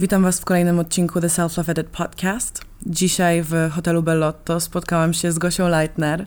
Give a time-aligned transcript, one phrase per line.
[0.00, 2.60] Witam Was w kolejnym odcinku The Self Love Edit Podcast.
[2.86, 6.26] Dzisiaj w hotelu Bellotto spotkałam się z Gosią Leitner,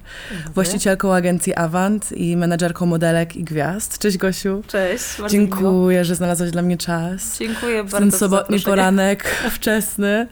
[0.53, 3.99] właścicielką agencji Avant i menedżerką modelek i gwiazd.
[3.99, 4.63] Cześć Gosiu.
[4.67, 5.05] Cześć.
[5.29, 6.03] Dziękuję, miło.
[6.03, 7.37] że znalazłaś dla mnie czas.
[7.39, 9.23] Dziękuję bardzo ten sobotni poranek
[9.55, 10.27] wczesny.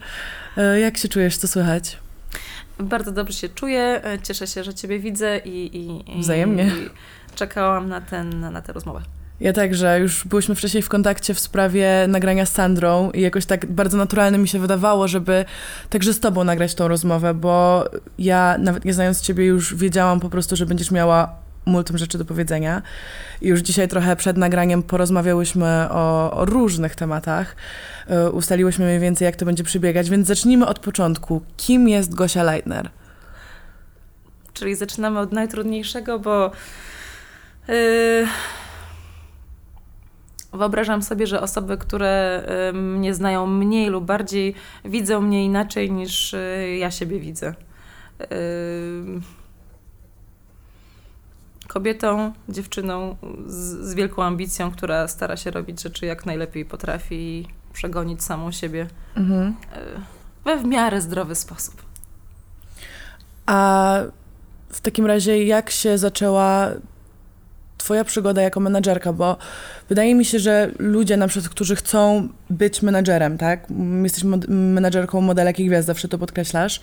[0.56, 1.36] E, Jak się czujesz?
[1.36, 1.98] Co słychać?
[2.78, 4.00] Bardzo dobrze się czuję.
[4.04, 6.64] e, Cieszę się, że Ciebie widzę i, i, i Wzajemnie.
[6.66, 6.90] I
[7.36, 9.00] czekałam na, ten, na tę rozmowę.
[9.40, 13.66] Ja także, już byłyśmy wcześniej w kontakcie w sprawie nagrania z Sandrą i jakoś tak
[13.66, 15.44] bardzo naturalne mi się wydawało, żeby
[15.90, 17.84] także z tobą nagrać tą rozmowę, bo
[18.18, 22.24] ja nawet nie znając ciebie już wiedziałam po prostu, że będziesz miała multum rzeczy do
[22.24, 22.82] powiedzenia.
[23.40, 27.56] I już dzisiaj trochę przed nagraniem porozmawiałyśmy o, o różnych tematach.
[28.10, 31.42] Y, Ustaliłyśmy mniej więcej, jak to będzie przebiegać, więc zacznijmy od początku.
[31.56, 32.90] Kim jest Gosia Leitner?
[34.54, 36.50] Czyli zaczynamy od najtrudniejszego, bo
[37.68, 37.74] yy,
[40.52, 46.76] wyobrażam sobie, że osoby, które mnie znają mniej lub bardziej, widzą mnie inaczej niż yy,
[46.76, 47.54] ja siebie widzę.
[51.68, 57.48] Kobietą, dziewczyną z, z wielką ambicją, która stara się robić rzeczy jak najlepiej potrafi i
[57.72, 59.54] przegonić samą siebie Mhm.
[59.76, 60.00] yy,
[60.44, 61.82] we w miarę zdrowy sposób.
[63.46, 63.98] A
[64.68, 66.68] w takim razie, jak się zaczęła
[67.82, 69.12] Twoja przygoda jako menadżerka?
[69.12, 69.36] Bo
[69.88, 73.66] wydaje mi się, że ludzie, na przykład, którzy chcą być menadżerem, tak?
[74.02, 76.80] Jesteś mod- menadżerką modelek i gwiazd, zawsze to podkreślasz.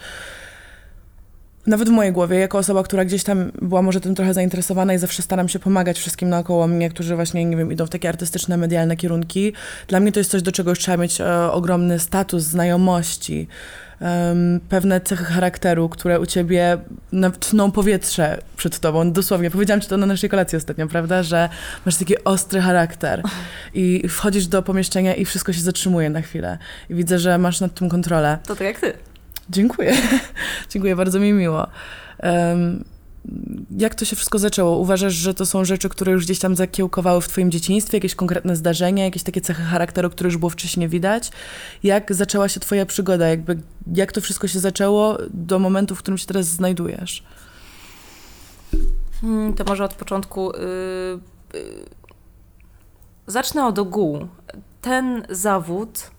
[1.67, 4.97] Nawet w mojej głowie, jako osoba, która gdzieś tam była może tym trochę zainteresowana i
[4.97, 8.57] zawsze staram się pomagać wszystkim naokoło mnie, którzy właśnie, nie wiem, idą w takie artystyczne,
[8.57, 9.53] medialne kierunki.
[9.87, 13.47] Dla mnie to jest coś, do czego już trzeba mieć e, ogromny status, znajomości,
[14.01, 16.77] em, pewne cechy charakteru, które u ciebie
[17.39, 19.11] tną powietrze przed tobą.
[19.11, 21.49] Dosłownie, powiedziałam ci to na naszej kolacji ostatnio, prawda, że
[21.85, 23.23] masz taki ostry charakter
[23.73, 26.57] i wchodzisz do pomieszczenia i wszystko się zatrzymuje na chwilę.
[26.89, 28.37] I widzę, że masz nad tym kontrolę.
[28.47, 28.93] To tak jak ty.
[29.49, 29.93] Dziękuję.
[30.71, 31.67] Dziękuję, bardzo mi miło.
[32.19, 32.83] Em,
[33.77, 34.77] jak to się wszystko zaczęło?
[34.77, 37.97] Uważasz, że to są rzeczy, które już gdzieś tam zakiełkowały w twoim dzieciństwie?
[37.97, 41.31] Jakieś konkretne zdarzenia, jakieś takie cechy charakteru, które już było wcześniej widać?
[41.83, 43.27] Jak zaczęła się twoja przygoda?
[43.27, 43.59] Jakby,
[43.95, 47.23] jak to wszystko się zaczęło do momentu, w którym się teraz znajdujesz?
[49.21, 50.51] Hmm, To może od początku.
[50.51, 51.85] Yy, yy,
[53.27, 54.27] zacznę od ogółu.
[54.81, 56.11] Ten zawód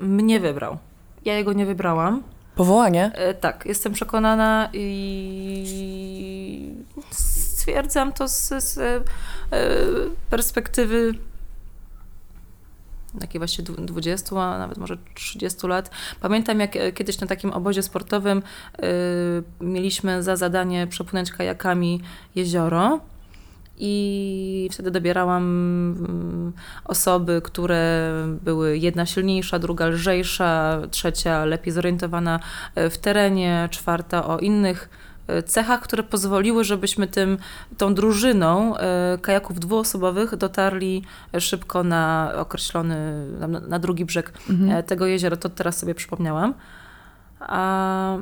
[0.00, 0.78] yy, mnie wybrał.
[1.24, 2.22] Ja jego nie wybrałam.
[2.54, 3.12] Powołanie?
[3.26, 6.74] Yy, tak, jestem przekonana i
[7.10, 9.04] stwierdzam to z, z yy,
[10.30, 11.14] perspektywy
[13.20, 15.90] takiej właśnie dwu- 20, a nawet może 30 lat.
[16.20, 18.42] Pamiętam, jak e, kiedyś na takim obozie sportowym
[19.60, 22.02] mieliśmy za zadanie przepłynąć kajakami
[22.34, 23.00] jezioro.
[23.82, 25.42] I wtedy dobierałam
[25.98, 26.52] mm,
[26.84, 28.12] osoby, które
[28.44, 32.40] były jedna silniejsza, druga lżejsza, trzecia lepiej zorientowana
[32.74, 34.88] e, w terenie, czwarta o innych
[35.26, 37.38] e, cechach, które pozwoliły, żebyśmy tym,
[37.78, 41.02] tą drużyną e, kajaków dwuosobowych dotarli
[41.38, 43.26] szybko na określony,
[43.68, 44.82] na, drugi brzeg Mhm.
[44.82, 45.36] tego jeziora.
[45.36, 46.54] To teraz sobie przypomniałam.
[47.40, 48.16] A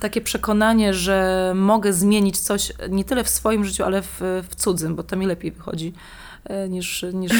[0.00, 4.20] takie przekonanie, że mogę zmienić coś nie tyle w swoim życiu, ale w,
[4.50, 5.92] w cudzym, bo to mi lepiej wychodzi
[6.44, 7.32] e, niż, niż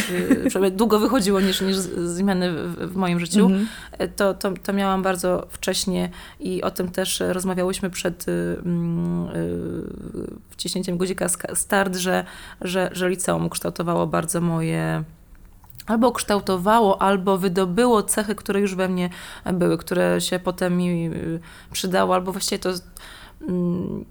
[0.55, 3.47] e, długo wychodziło niż, niż zmiany w, w moim życiu.
[3.47, 3.69] Mhm.
[3.93, 8.33] E, To, to, to miałam bardzo wcześnie i o tym też rozmawiałyśmy przed y,
[8.65, 9.83] mm, y,
[10.50, 12.25] wciśnięciem guzika start, że,
[12.61, 15.05] że, że liceum ukształtowało bardzo moje
[15.88, 19.10] albo kształtowało, albo wydobyło cechy, które już we mnie
[19.53, 21.41] były, które się potem mi y,
[21.72, 22.71] przydało, albo właściwie to
[23.49, 24.04] mm,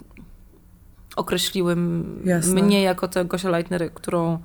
[1.16, 1.76] określiły
[2.24, 2.62] Jasne.
[2.62, 4.38] mnie jako tę Gosia Leitner, którą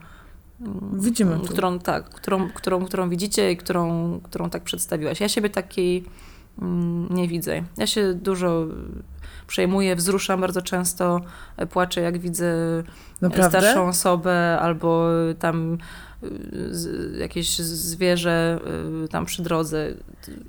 [0.93, 1.47] Widzimy tu.
[1.47, 5.19] którą, tak, którą, którą, którą widzicie i którą, którą tak przedstawiłaś.
[5.19, 6.03] Ja siebie takiej
[6.61, 7.63] mm, nie widzę.
[7.77, 8.65] Ja się dużo
[9.47, 11.21] przejmuję, wzruszam bardzo często,
[11.57, 12.55] e, płaczę jak widzę
[13.21, 13.59] Naprawdę?
[13.59, 15.07] starszą osobę albo
[15.39, 15.77] tam
[17.19, 18.59] jakieś zwierzę
[19.05, 19.93] y, tam przy drodze.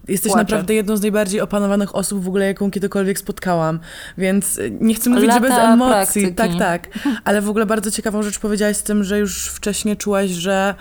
[0.09, 0.43] Jesteś Płaczę.
[0.43, 3.81] naprawdę jedną z najbardziej opanowanych osób w ogóle, jaką kiedykolwiek spotkałam.
[4.19, 6.23] Więc y, nie chcę mówić, że bez Lata emocji.
[6.23, 6.59] praktyki.
[6.59, 6.99] Tak, tak.
[7.25, 10.75] Ale w ogóle bardzo ciekawą rzecz powiedziałaś z tym, że już wcześniej czułaś, że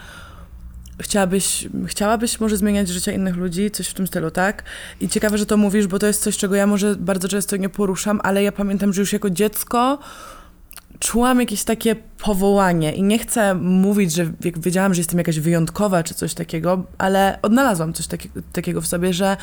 [1.01, 4.63] chciałabyś, chciałabyś może zmieniać życie innych ludzi, coś w tym stylu, tak?
[5.01, 7.69] I ciekawe, że to mówisz, bo to jest coś, czego ja może bardzo często nie
[7.69, 9.99] poruszam, ale ja pamiętam, że już jako dziecko
[11.03, 16.13] czułam jakieś takie powołanie i nie chcę mówić, że wiedziałam, że jestem jakaś wyjątkowa czy
[16.13, 19.37] coś takiego, ale odnalazłam coś taki, takiego w sobie, że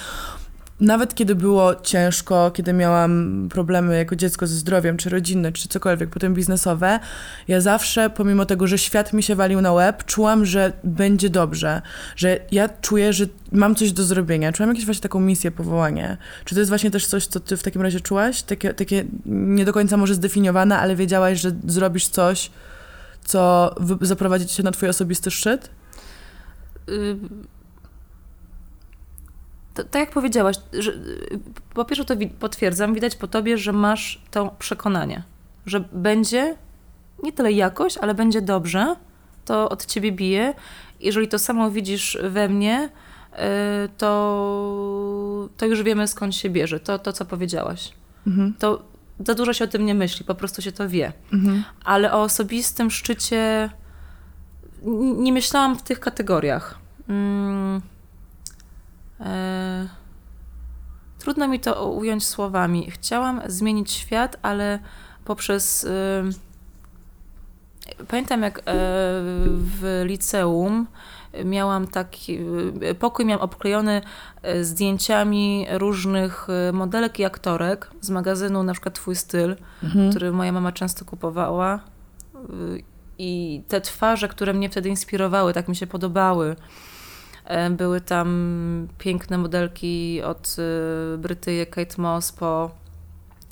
[0.80, 6.10] nawet kiedy było ciężko, kiedy miałam problemy jako dziecko ze zdrowiem, czy rodzinne, czy cokolwiek,
[6.10, 7.00] potem biznesowe,
[7.48, 11.82] ja zawsze, pomimo tego, że świat mi się walił na łeb, czułam, że będzie dobrze,
[12.16, 14.52] że ja czuję, że mam coś do zrobienia.
[14.52, 16.16] Czułam jakąś właśnie taką misję, powołanie.
[16.44, 18.42] Czy to jest właśnie też coś, co ty w takim razie czułaś?
[18.42, 22.50] Takie, takie nie do końca może zdefiniowane, ale wiedziałaś, że zrobisz coś,
[23.24, 25.70] co zaprowadzi cię na twój osobisty szczyt?
[26.88, 27.16] Y
[29.74, 30.92] tak jak powiedziałaś, że,
[31.74, 35.22] po pierwsze to potwierdzam, widać po tobie, że masz to przekonanie,
[35.66, 36.56] że będzie
[37.22, 38.96] nie tyle jakość, ale będzie dobrze,
[39.44, 40.54] to od ciebie bije.
[41.00, 42.88] Jeżeli to samo widzisz we mnie,
[43.32, 43.38] y,
[43.98, 46.80] to, to już wiemy skąd się bierze.
[46.80, 47.92] To, to co powiedziałaś.
[48.26, 48.54] Mhm.
[48.58, 48.82] To
[49.26, 51.12] za dużo się o tym nie myśli, po prostu się to wie.
[51.32, 51.64] Mhm.
[51.84, 53.70] Ale o osobistym szczycie
[55.16, 56.78] nie myślałam w tych kategoriach.
[57.06, 57.80] Hmm
[59.20, 59.88] E,
[61.18, 62.90] trudno mi to ująć słowami.
[62.90, 64.78] Chciałam zmienić świat, ale
[65.24, 65.84] poprzez.
[65.84, 66.22] E,
[68.08, 68.62] pamiętam, jak e,
[69.56, 70.86] w liceum
[71.44, 72.38] miałam taki
[72.98, 74.00] pokój, miałam obklejony
[74.62, 80.10] zdjęciami różnych modelek i aktorek z magazynu, na przykład Twój styl, mhm.
[80.10, 81.80] który moja mama często kupowała.
[83.18, 86.56] I te twarze, które mnie wtedy inspirowały, tak mi się podobały.
[87.50, 92.70] E, były tam piękne modelki od e, Brytyjek Kate Moss po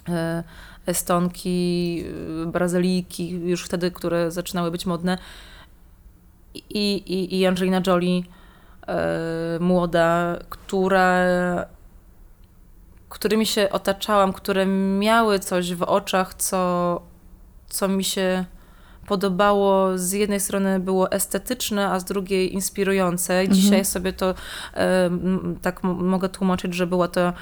[0.09, 0.45] e,
[0.87, 2.05] Estonki,
[2.47, 5.19] Brazylijki, już wtedy, które zaczynały być modne.
[6.55, 8.23] I, i, i Angelina Jolie,
[9.61, 11.27] młoda, która,
[13.09, 14.67] którymi się otaczałam, które
[14.99, 17.00] miały coś w oczach, co,
[17.69, 18.45] co mi się
[19.08, 23.40] podobało, z jednej strony było estetyczne, a z drugiej inspirujące.
[23.40, 23.55] Mhm.
[23.55, 24.34] Dzisiaj sobie to
[24.75, 25.10] e,
[25.62, 27.32] tak mogę tłumaczyć, że była to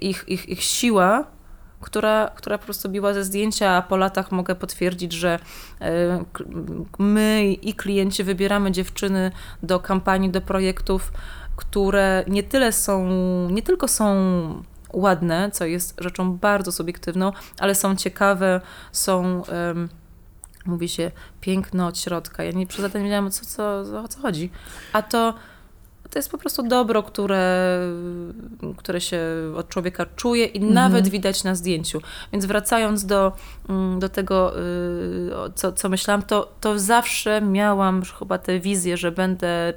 [0.00, 1.24] ich, ich, ich siła,
[1.80, 5.38] która, która po prostu biła ze zdjęcia, a po latach mogę potwierdzić, że
[5.80, 6.24] e,
[6.98, 11.12] my i klienci wybieramy dziewczyny do kampanii, do projektów,
[11.56, 13.08] które nie tyle są,
[13.50, 14.14] nie tylko są
[14.92, 18.60] ładne, co jest rzeczą bardzo subiektywną, ale są ciekawe,
[18.92, 19.42] są
[20.66, 22.44] mówi się piękno od środka.
[22.44, 24.50] Ja nie przez nie wiedziałam, co, co, o co chodzi.
[24.92, 25.34] A to,
[26.10, 27.78] to jest po prostu dobro, które,
[28.76, 29.20] które się
[29.56, 30.74] od człowieka czuje i mhm.
[30.74, 32.00] nawet widać na zdjęciu.
[32.32, 33.32] Więc wracając do,
[33.68, 39.12] mm, do tego, y, co, co myślałam, to, to zawsze miałam chyba tę wizję, że
[39.12, 39.72] będę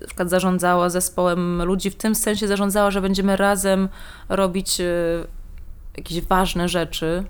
[0.00, 3.88] na przykład zarządzała zespołem ludzi, w tym sensie zarządzała, że będziemy razem
[4.28, 5.26] robić y,
[5.96, 7.24] jakieś ważne rzeczy,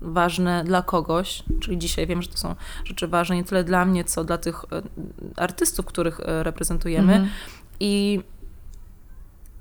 [0.00, 2.54] ważne dla kogoś, czyli dzisiaj wiem, że to są
[2.84, 4.82] rzeczy ważne nie tyle dla mnie, co dla tych e,
[5.36, 7.12] artystów, których e, reprezentujemy.
[7.12, 7.30] Mhm.
[7.80, 8.20] I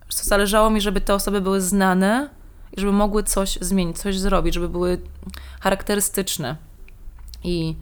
[0.09, 2.29] zależało mi, żeby te osoby były znane
[2.77, 5.01] i żeby mogły coś zmienić, coś zrobić, żeby były
[5.61, 6.55] charakterystyczne.
[7.43, 7.75] I,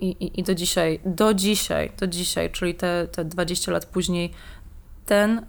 [0.00, 4.32] i, i do dzisiaj, do dzisiaj, do dzisiaj, czyli te, te 20 lat później,
[5.06, 5.46] ten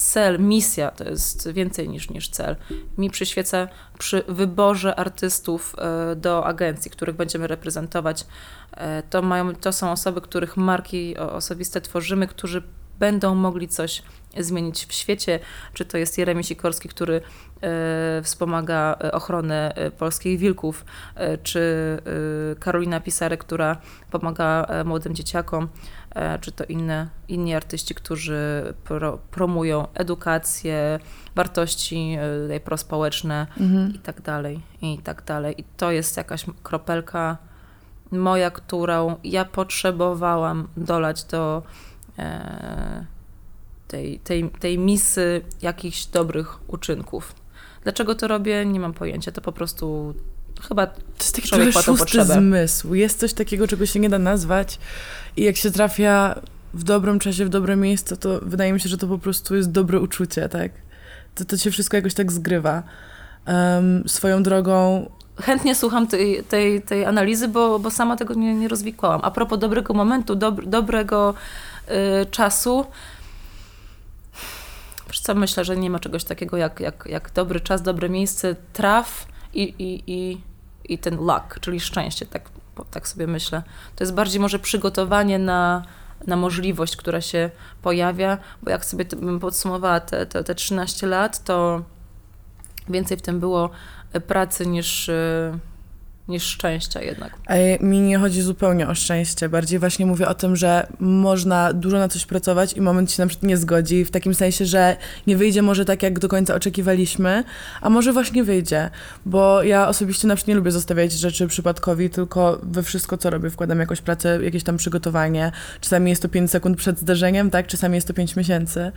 [0.00, 2.56] cel, misja to jest więcej niż, niż cel.
[2.98, 3.68] Mi przyświeca
[3.98, 8.26] przy wyborze artystów e, do agencji, których będziemy reprezentować.
[8.72, 12.62] E, to, mają, to są osoby, których marki osobiste tworzymy, którzy
[12.98, 14.02] będą mogli coś
[14.38, 15.40] zmienić w świecie,
[15.74, 17.20] czy to jest Jeremi Sikorski, który
[18.22, 20.84] wspomaga ochronę polskich wilków,
[21.42, 21.62] czy
[22.60, 23.76] Karolina Pisarek, która
[24.10, 25.68] pomaga młodym dzieciakom,
[26.14, 30.98] E, czy to inne, inni artyści, którzy pro, promują edukację,
[31.34, 32.16] wartości
[32.50, 33.94] e, prospołeczne mhm.
[33.94, 35.60] i tak dalej, i tak dalej.
[35.60, 37.36] I to jest jakaś kropelka
[38.10, 41.62] moja, którą ja potrzebowałam dolać do
[42.18, 43.06] e,
[43.88, 47.34] tej, tej, tej misy jakichś dobrych uczynków.
[47.82, 48.66] Dlaczego to robię?
[48.66, 49.32] Nie mam pojęcia.
[49.32, 50.14] To po prostu
[50.68, 52.34] chyba to jest taki człowiek ma potrzebę.
[52.34, 52.94] zmysł.
[52.94, 54.78] Jest coś takiego, czego się nie da nazwać
[55.36, 56.40] i jak się trafia
[56.74, 59.70] w dobrym czasie, w dobre miejsce, to wydaje mi się, że to po prostu jest
[59.70, 60.72] dobre uczucie, tak?
[61.34, 62.82] To, to się wszystko jakoś tak zgrywa.
[63.46, 65.06] Um, swoją drogą
[65.42, 69.20] chętnie słucham tej, tej, tej analizy, bo, bo sama tego nie, nie rozwikłałam.
[69.24, 71.34] A propos dobrego momentu, dob, dobrego
[72.22, 72.86] y, czasu,
[75.18, 79.26] co myślę, że nie ma czegoś takiego jak, jak, jak dobry czas, dobre miejsce, traf
[79.54, 80.40] i, i, i
[80.90, 82.50] i ten luck, czyli szczęście, tak,
[82.90, 83.62] tak sobie myślę.
[83.96, 85.82] To jest bardziej może przygotowanie na,
[86.26, 87.50] na możliwość, która się
[87.82, 91.82] pojawia, bo jak sobie bym podsumowała te, te, te 13 lat, to
[92.88, 93.70] więcej w tym było
[94.26, 95.10] pracy niż,
[96.30, 97.32] niż szczęścia jednak.
[97.46, 99.48] A mi nie chodzi zupełnie o szczęście.
[99.48, 103.26] Bardziej właśnie mówię o tym, że można dużo na coś pracować i moment się na
[103.26, 104.96] przykład nie zgodzi, w takim sensie, że
[105.26, 107.44] nie wyjdzie może tak, jak do końca oczekiwaliśmy,
[107.80, 108.90] a może właśnie wyjdzie.
[109.26, 113.50] Bo ja osobiście na przykład nie lubię zostawiać rzeczy przypadkowi, tylko we wszystko, co robię,
[113.50, 115.52] wkładam jakąś pracę, jakieś tam przygotowanie.
[115.80, 117.66] Czasami jest to 5 sekund przed zdarzeniem, tak?
[117.66, 118.92] Czasami jest to 5 miesięcy.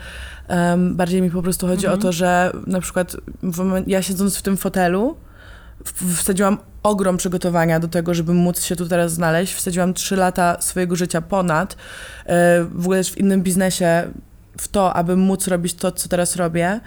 [0.49, 1.99] Um, bardziej mi po prostu chodzi mhm.
[1.99, 3.17] o to, że na przykład
[3.87, 5.17] ja siedząc w tym fotelu,
[6.15, 9.53] wsadziłam ogrom przygotowania do tego, żeby móc się tu teraz znaleźć.
[9.53, 11.75] Wsadziłam trzy lata swojego życia ponad,
[12.25, 14.03] e, w ogóle w innym biznesie,
[14.57, 16.79] w to, aby móc robić to, co teraz robię.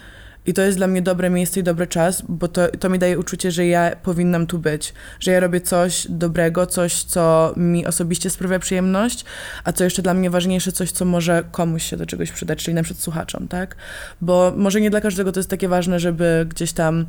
[0.46, 3.18] I to jest dla mnie dobre miejsce i dobry czas, bo to, to mi daje
[3.18, 8.30] uczucie, że ja powinnam tu być, że ja robię coś dobrego, coś, co mi osobiście
[8.30, 9.24] sprawia przyjemność,
[9.64, 12.74] a co jeszcze dla mnie ważniejsze, coś, co może komuś się do czegoś przydać, czyli
[12.74, 13.76] na przykład słuchaczom, tak?
[14.20, 17.06] Bo może nie dla każdego to jest takie ważne, żeby gdzieś tam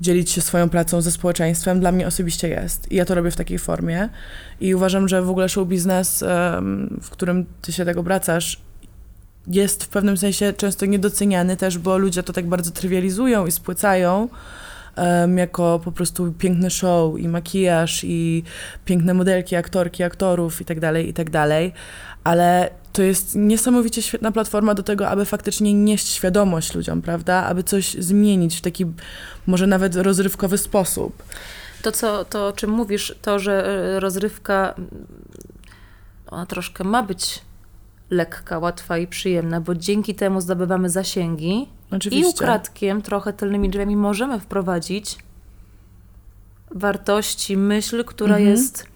[0.00, 2.92] dzielić się swoją pracą ze społeczeństwem, dla mnie osobiście jest.
[2.92, 4.08] I ja to robię w takiej formie.
[4.60, 6.24] I uważam, że w ogóle show biznes,
[7.02, 8.60] w którym ty się tego obracasz,
[9.46, 14.28] jest w pewnym sensie często niedoceniany też, bo ludzie to tak bardzo trywializują i spłycają
[15.36, 18.42] jako po prostu piękny show i makijaż i
[18.84, 21.72] piękne modelki, aktorki, aktorów i tak dalej, i tak dalej.
[22.24, 27.44] Ale to jest niesamowicie świetna platforma do tego, aby faktycznie nieść świadomość ludziom, prawda?
[27.44, 28.86] Aby coś zmienić w taki
[29.46, 31.22] może nawet rozrywkowy sposób.
[31.82, 34.74] To, co, to o czym mówisz, to, że e, rozrywka
[36.26, 37.42] ona troszkę ma być
[38.10, 42.30] lekka, łatwa i przyjemna, bo dzięki temu zdobywamy zasięgi Oczywiście.
[42.30, 45.18] i ukradkiem, trochę tylnymi drzwiami możemy wprowadzić
[46.70, 48.50] wartości, myśl, która mhm.
[48.50, 48.86] jest,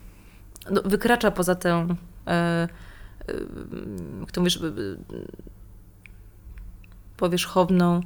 [0.70, 1.86] no, wykracza poza tę
[2.26, 2.68] e,
[4.20, 4.58] jak to mówisz,
[7.16, 8.00] powierzchowną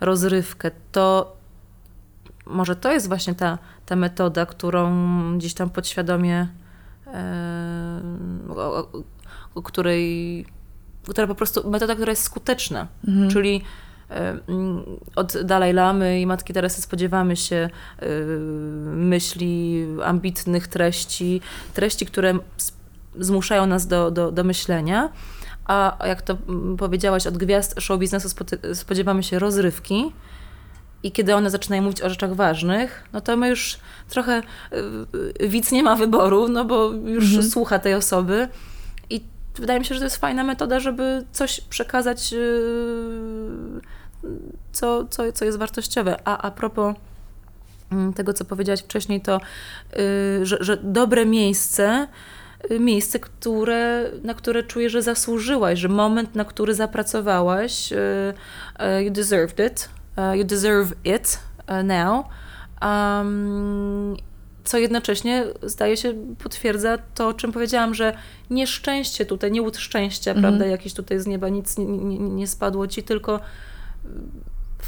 [0.00, 1.36] rozrywkę, to
[2.46, 4.88] może to jest właśnie ta, ta metoda, którą
[5.38, 6.48] gdzieś tam podświadomie,
[8.48, 8.88] o, o,
[9.54, 10.46] o której,
[11.08, 13.30] która po prostu, metoda, która jest skuteczna, mhm.
[13.30, 13.62] czyli
[15.16, 17.70] od Dalaj Lamy i Matki Teresy spodziewamy się
[18.86, 21.40] myśli, ambitnych treści,
[21.74, 22.38] treści, które
[23.18, 25.12] zmuszają nas do, do, do myślenia.
[25.64, 26.36] A jak to
[26.78, 28.28] powiedziałaś, od gwiazd show biznesu
[28.74, 30.12] spodziewamy się rozrywki.
[31.02, 34.42] I kiedy one zaczynają mówić o rzeczach ważnych, no to my już trochę
[35.40, 37.50] widz nie ma wyboru, no bo już mhm.
[37.50, 38.48] słucha tej osoby.
[39.10, 39.20] I
[39.54, 42.34] wydaje mi się, że to jest fajna metoda, żeby coś przekazać
[44.72, 46.16] co, co, co jest wartościowe.
[46.24, 46.94] A a propos
[47.92, 49.40] mm, tego, co powiedziałaś wcześniej, to
[49.96, 52.08] yy, że, że dobre miejsce,
[52.70, 59.10] y, miejsce, które, na które czuję, że zasłużyłaś, że moment, na który zapracowałaś, yy, you
[59.10, 59.88] deserved it,
[60.34, 61.38] you deserve it
[61.84, 62.26] now.
[62.82, 64.16] Um,
[64.64, 68.16] co jednocześnie, zdaje się, potwierdza to, o czym powiedziałam, że
[68.50, 70.40] nieszczęście tutaj, nie łód szczęścia, -hmm.
[70.40, 73.40] prawda, jakieś tutaj z nieba nic nie, nie, nie spadło ci, tylko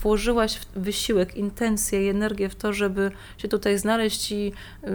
[0.03, 4.93] włożyłaś wysiłek, intencję i energię w to, żeby się tutaj znaleźć i yy,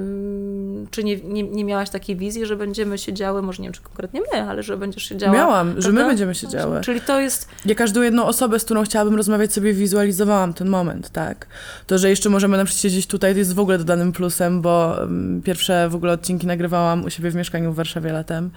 [0.92, 3.82] czy nie, nie, nie, miałaś takiej wizji, że będziemy się działy, może nie wiem, czy
[3.82, 5.38] konkretnie my, ale że będziesz się działy.
[5.38, 5.82] Miałam, prawda?
[5.82, 6.82] że my będziemy się działy.
[6.82, 7.50] Czyli to jest...
[7.66, 11.48] Ja każdą jedną osobę, z którą chciałabym rozmawiać, sobie wizualizowałam ten moment, tak.
[11.88, 14.96] To, że jeszcze możemy na przykład siedzieć tutaj, to jest w ogóle dodanym plusem, bo
[15.44, 18.50] pierwsze w ogóle odcinki nagrywałam u siebie w mieszkaniu w Warszawie latem.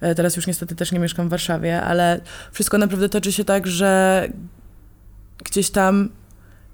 [0.00, 2.20] E, teraz już niestety też nie mieszkam w Warszawie, ale
[2.52, 4.28] wszystko naprawdę toczy się tak, że
[5.44, 6.08] gdzieś tam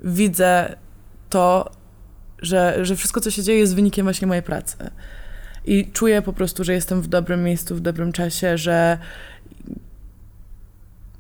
[0.05, 0.77] widzę
[1.31, 1.71] to,
[2.43, 4.77] że, że wszystko, co się dzieje, jest wynikiem właśnie mojej pracy.
[5.65, 8.99] I czuję po prostu, że jestem w dobrym miejscu, w dobrym czasie, że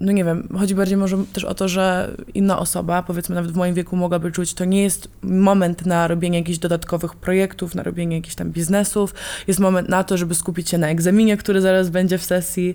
[0.01, 3.57] no nie wiem, chodzi bardziej może też o to, że inna osoba, powiedzmy nawet w
[3.57, 8.17] moim wieku mogłaby czuć, to nie jest moment na robienie jakichś dodatkowych projektów, na robienie
[8.17, 9.15] jakichś tam biznesów,
[9.47, 12.75] jest moment na to, żeby skupić się na egzaminie, który zaraz będzie w sesji.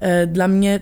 [0.00, 0.80] E, dla mnie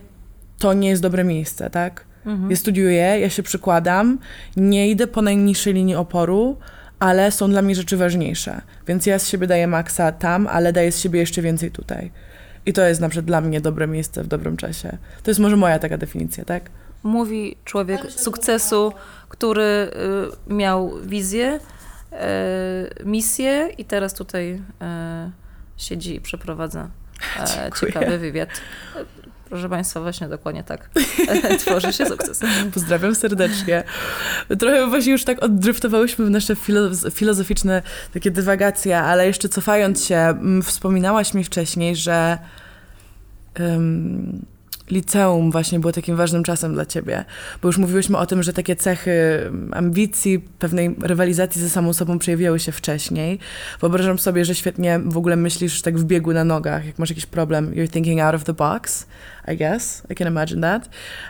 [0.58, 2.04] to nie jest dobre miejsce, tak?
[2.26, 2.50] Mhm.
[2.50, 4.18] Ja studiuję, ja się przykładam,
[4.56, 6.56] nie idę po najniższej linii oporu,
[6.98, 8.60] ale są dla mnie rzeczy ważniejsze.
[8.86, 12.10] Więc ja z siebie daję maksa tam, ale daję z siebie jeszcze więcej tutaj.
[12.66, 14.98] I to jest na przykład dla mnie dobre miejsce w dobrym czasie.
[15.22, 16.70] To jest może moja taka definicja, tak?
[17.02, 18.92] Mówi człowiek sukcesu,
[19.28, 19.62] który
[20.50, 21.60] y, miał wizję,
[23.00, 24.60] y, misję i teraz tutaj y,
[25.76, 26.88] siedzi i przeprowadza
[27.80, 28.48] ciekawy wywiad.
[29.50, 30.90] Proszę Państwa, właśnie dokładnie tak
[31.60, 32.40] tworzy się sukces.
[32.74, 33.84] Pozdrawiam serdecznie.
[34.58, 36.56] Trochę właśnie już tak oddriftowałyśmy w nasze
[37.10, 37.82] filozoficzne
[38.14, 42.38] takie dywagacje, ale jeszcze cofając się, wspominałaś mi wcześniej, że
[43.60, 44.46] um,
[44.90, 47.24] liceum właśnie było takim ważnym czasem dla ciebie?
[47.62, 49.12] Bo już mówiłyśmy o tym, że takie cechy
[49.72, 53.38] ambicji, pewnej rywalizacji ze samą sobą przejawiały się wcześniej.
[53.80, 57.26] Wyobrażam sobie, że świetnie w ogóle myślisz tak w biegu na nogach, jak masz jakiś
[57.26, 59.06] problem, you're thinking out of the box,
[59.52, 60.88] I guess, I can imagine that.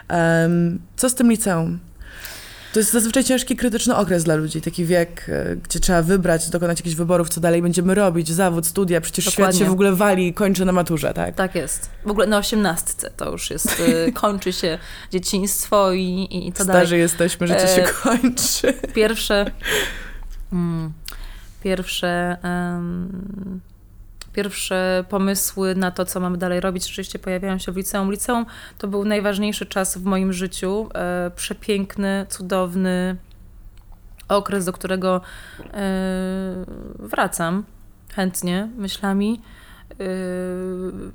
[0.09, 1.90] Um, co z tym liceum?
[2.73, 6.79] To jest zazwyczaj ciężki, krytyczny okres dla ludzi, taki wiek, e, gdzie trzeba wybrać, dokonać
[6.79, 9.53] jakichś wyborów, co dalej będziemy robić, zawód, studia, przecież Dokładnie.
[9.53, 11.35] świat się w ogóle wali i kończy na maturze, tak?
[11.35, 11.89] Tak jest.
[12.05, 14.77] W ogóle na osiemnastce to już jest, y, kończy się
[15.11, 16.81] dzieciństwo i, i, i to dalej.
[16.81, 18.73] Starzy jesteśmy, życie się E, kończy.
[18.93, 19.51] Pierwsze,
[20.53, 20.93] mm,
[21.63, 23.61] pierwsze, em,
[24.33, 28.11] pierwsze pomysły na to, co mamy dalej robić, rzeczywiście pojawiają się w liceum.
[28.11, 28.45] Liceum
[28.77, 30.89] to był najważniejszy czas w moim życiu.
[30.93, 33.17] E, przepiękny, cudowny
[34.27, 35.21] okres, do którego
[35.73, 35.81] e,
[36.99, 37.63] wracam
[38.13, 39.41] chętnie myślami.
[39.91, 39.95] E,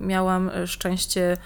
[0.00, 1.36] Miałam szczęście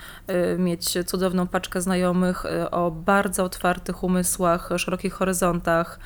[0.59, 6.00] mieć cudowną paczkę znajomych o bardzo otwartych umysłach, szerokich horyzontach.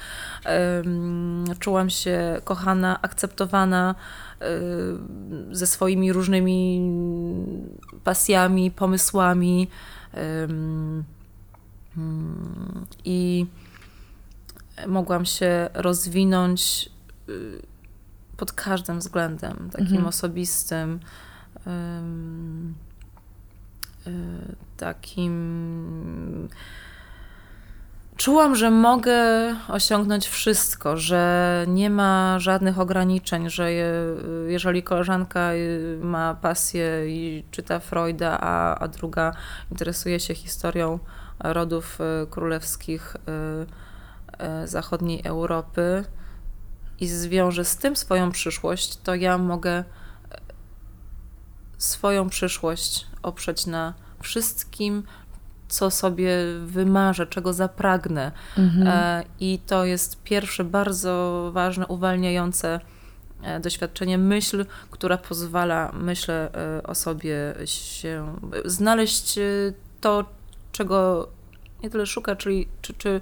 [1.58, 3.94] Czułam się kochana, akceptowana
[5.52, 6.80] ze swoimi różnymi
[8.04, 9.68] pasjami, pomysłami.
[13.04, 13.46] I
[14.86, 16.90] mogłam się rozwinąć
[17.28, 17.62] y,
[18.36, 20.06] pod każdym względem, takim Mhm.
[20.06, 21.00] osobistym,
[21.66, 22.74] ym,
[24.06, 24.10] y,
[24.76, 26.48] takim.
[28.16, 29.16] Czułam, że mogę
[29.68, 33.92] osiągnąć wszystko, że nie ma żadnych ograniczeń, że je,
[34.46, 39.32] jeżeli koleżanka y, ma pasję i czyta Freuda, a, a druga
[39.70, 40.98] interesuje się historią
[41.40, 43.16] rodów y, królewskich
[44.64, 46.04] y, zachodniej Europy
[47.00, 49.84] i zwiąże z tym swoją przyszłość, to ja mogę
[51.78, 55.02] swoją przyszłość oprzeć na wszystkim,
[55.68, 58.32] co sobie wymarzę, czego zapragnę.
[58.58, 58.86] Mhm.
[58.86, 62.80] E, I to jest pierwsze bardzo ważne, uwalniające
[63.42, 69.38] e, doświadczenie, myśl, która pozwala, myślę, e, o sobie się znaleźć
[70.00, 70.24] to,
[70.72, 71.28] czego
[71.82, 73.20] nie tyle szuka, czyli czy, czy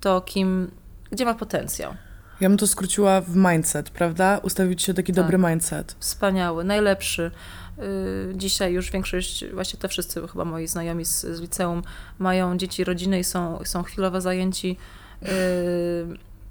[0.00, 0.70] to, kim,
[1.10, 1.94] gdzie ma potencjał.
[2.40, 4.38] Ja bym to skróciła w mindset, prawda?
[4.42, 5.24] Ustawić się taki Tak.
[5.24, 5.96] dobry mindset.
[5.98, 7.30] Wspaniały, najlepszy.
[7.78, 11.82] Y, Dzisiaj już większość, właśnie to wszyscy chyba moi znajomi z, z liceum
[12.18, 14.76] mają dzieci, rodziny i są, są chwilowo zajęci
[15.22, 15.26] y,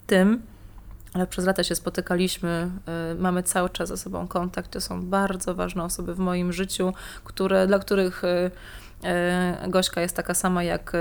[0.07, 0.41] tym,
[1.13, 2.71] ale przez lata się spotykaliśmy,
[3.11, 4.71] y, mamy cały czas ze sobą kontakt.
[4.71, 6.93] To są bardzo ważne osoby w moim życiu,
[7.23, 8.27] które, dla których y,
[9.65, 10.93] y, Gośka jest taka sama jak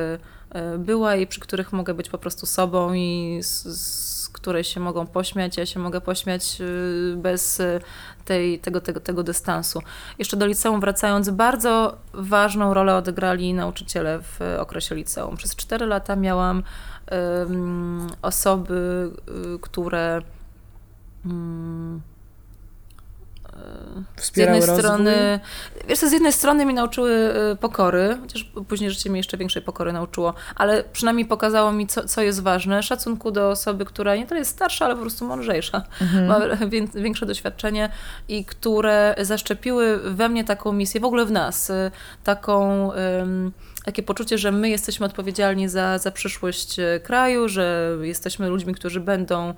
[0.79, 5.07] była i przy których mogę być po prostu sobą i z, z której się mogą
[5.07, 5.57] pośmiać.
[5.57, 7.81] Ja się mogę pośmiać y, bez y,
[8.25, 9.81] tej, tego, tego, tego dystansu.
[10.19, 15.37] Jeszcze do liceum wracając, bardzo ważną rolę odegrali nauczyciele w okresie liceum.
[15.37, 16.63] Przez 4 lata miałam
[18.23, 19.11] osoby,
[19.55, 20.23] y, które
[23.97, 24.79] ym, z jednej rozwój.
[24.79, 25.41] strony,
[25.89, 27.11] wiesz, co, z jednej strony mi nauczyły
[27.53, 32.09] y, pokory, chociaż później życie mnie jeszcze większej pokory nauczyło, ale przynajmniej pokazało mi, co,
[32.09, 35.83] co jest ważne, szacunku do osoby, która nie tyle jest starsza, ale po prostu mądrzejsza,
[36.01, 36.27] Mhm.
[36.27, 36.39] ma
[36.73, 37.89] wię- większe doświadczenie
[38.29, 41.91] i które zaszczepiły we mnie taką misję, w ogóle w nas, y,
[42.25, 43.53] taką, ym,
[43.85, 49.01] takie poczucie, że my jesteśmy odpowiedzialni za, za przyszłość y, kraju, że jesteśmy ludźmi, którzy
[49.01, 49.55] będą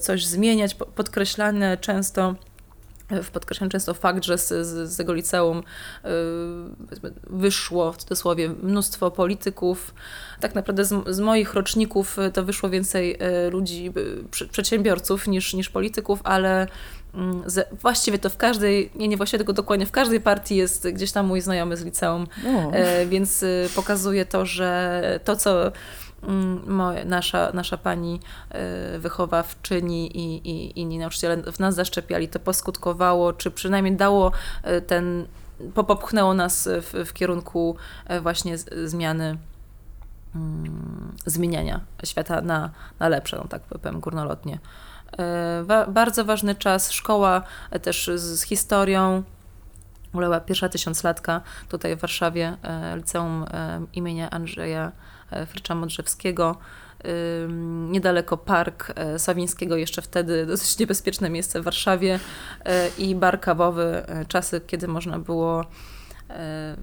[0.00, 2.34] coś zmieniać, po- podkreślane często
[3.32, 6.08] podkreślam często fakt, że z, z, z tego liceum y,
[7.30, 9.94] wyszło w cudzysłowie mnóstwo polityków.
[10.40, 13.16] Tak naprawdę z, z moich roczników y, to wyszło więcej
[13.46, 13.92] y, ludzi,
[14.42, 16.66] y, przedsiębiorców niż, niż polityków, ale
[17.14, 20.88] mm, ze, właściwie to w każdej, nie, nie właściwie, tylko dokładnie w każdej partii jest
[20.88, 22.72] gdzieś tam mój znajomy z liceum, O.
[22.72, 25.72] E, więc y, pokazuje to, że to, co
[26.66, 28.20] moja, nasza, nasza pani
[28.94, 34.32] y, wychowawczyni i, i inni nauczyciele w nas zaszczepiali, to poskutkowało, czy przynajmniej dało
[34.66, 35.26] y, ten,
[35.74, 37.76] po- popchnęło nas w, w kierunku
[38.06, 39.38] e, właśnie zmiany,
[40.34, 44.58] mm, zmieniania świata na, na lepsze, no tak powiem górnolotnie.
[45.88, 47.42] Bardzo ważny czas, szkoła
[47.82, 49.22] też z, z historią,
[50.12, 52.56] uległa pierwsza tysiąclatka tutaj w Warszawie,
[52.96, 53.44] liceum
[53.92, 54.92] imienia Andrzeja
[55.46, 56.56] Frycza Modrzewskiego.
[57.88, 62.20] Niedaleko Park e, Sawińskiego, jeszcze wtedy dosyć niebezpieczne miejsce w Warszawie
[62.64, 65.64] e, i bar kawowy, e, czasy, kiedy można było
[66.30, 66.76] e,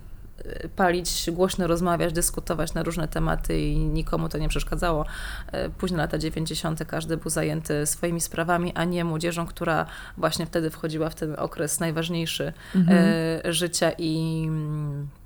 [0.46, 5.06] e, palić, głośno rozmawiać, dyskutować na różne tematy i nikomu to nie przeszkadzało.
[5.52, 6.86] E, Późne lata 90.
[6.86, 9.86] każdy był zajęty swoimi sprawami, a nie młodzieżą, która
[10.18, 12.98] właśnie wtedy wchodziła w ten okres najważniejszy Mhm.
[13.46, 15.25] e, życia i mm, e,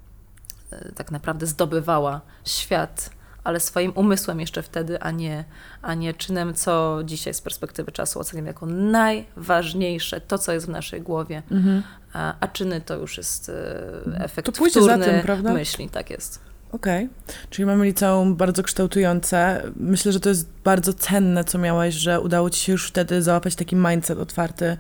[0.96, 3.10] tak naprawdę zdobywała świat,
[3.44, 5.46] ale swoim umysłem jeszcze wtedy, a nie,
[5.82, 10.70] a nie czynem, co dzisiaj z perspektywy czasu oceniam jako najważniejsze, to co jest w
[10.70, 11.84] naszej głowie, Mhm.
[12.14, 15.54] a, a czyny to już jest e, efekt To pójdzie za wtórny tym, prawda?
[15.54, 16.40] myśli, tak jest.
[16.72, 17.10] Okej,
[17.50, 19.64] czyli mamy liceum bardzo kształtujące.
[19.76, 23.56] Myślę, że to jest bardzo cenne, co miałaś, że udało ci się już wtedy załapać
[23.56, 24.78] taki mindset otwarty,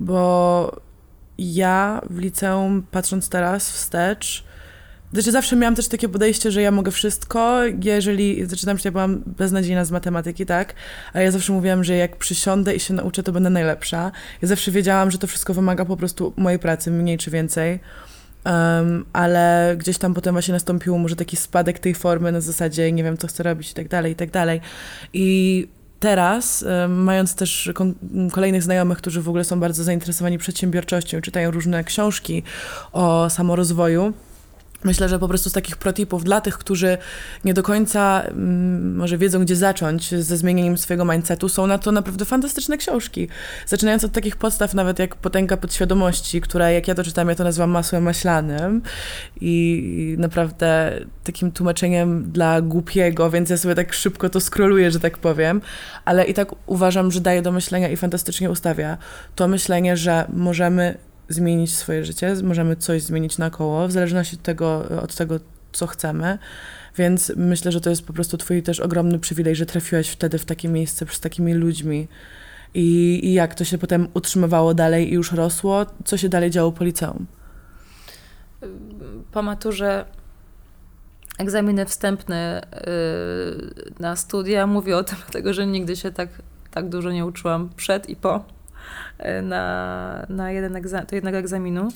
[0.00, 0.76] bo
[1.38, 4.44] ja w liceum, patrząc teraz wstecz,
[5.12, 9.22] znaczy zawsze miałam też takie podejście, że ja mogę wszystko, jeżeli, zaczynam się, ja byłam
[9.26, 10.74] beznadziejna z matematyki, tak,
[11.12, 14.12] a ja zawsze mówiłam, że jak przysiądę i się nauczę, to będę najlepsza.
[14.42, 17.80] Ja zawsze wiedziałam, że to wszystko wymaga po prostu mojej pracy, mniej czy więcej.
[18.44, 23.04] Um, ale gdzieś tam potem właśnie nastąpił może taki spadek tej formy na zasadzie nie
[23.04, 24.60] wiem, co chcę robić i tak dalej, i tak dalej.
[25.12, 25.68] I
[26.00, 27.72] teraz, em, mając też
[28.32, 32.42] kolejnych znajomych, którzy w ogóle są bardzo zainteresowani przedsiębiorczością, czytają różne książki
[32.92, 34.12] o samorozwoju,
[34.84, 36.98] Myślę, że po prostu z takich protipów dla tych, którzy
[37.44, 41.92] nie do końca mm, może wiedzą, gdzie zacząć ze zmienieniem swojego mindsetu, są na to
[41.92, 43.28] naprawdę fantastyczne książki.
[43.66, 47.44] Zaczynając od takich podstaw, nawet jak Potęga Podświadomości, która jak ja to czytam, ja to
[47.44, 48.82] nazywam masłem maślanym
[49.40, 55.18] i naprawdę takim tłumaczeniem dla głupiego, więc ja sobie tak szybko to skroluję, że tak
[55.18, 55.60] powiem,
[56.04, 58.98] ale i tak uważam, że daje do myślenia i fantastycznie ustawia
[59.34, 64.84] to myślenie, że możemy zmienić swoje życie, możemy coś zmienić naokoło, w zależności od tego,
[65.02, 65.40] od tego
[65.72, 66.38] co chcemy.
[66.96, 70.44] Więc myślę, że to jest po prostu twój też ogromny przywilej, że trafiłaś wtedy w
[70.44, 72.08] takie miejsce z takimi ludźmi.
[72.74, 75.86] I, I jak to się potem utrzymywało dalej i już rosło?
[76.04, 77.26] Co się dalej działo po liceum?
[79.32, 80.04] Po maturze
[81.38, 84.66] egzaminy wstępne y, na studia.
[84.66, 86.28] Mówię o tym, dlatego że nigdy się tak,
[86.70, 88.44] tak dużo nie uczyłam przed i po
[89.42, 91.88] na, na jeden egza- do jednego egzaminu.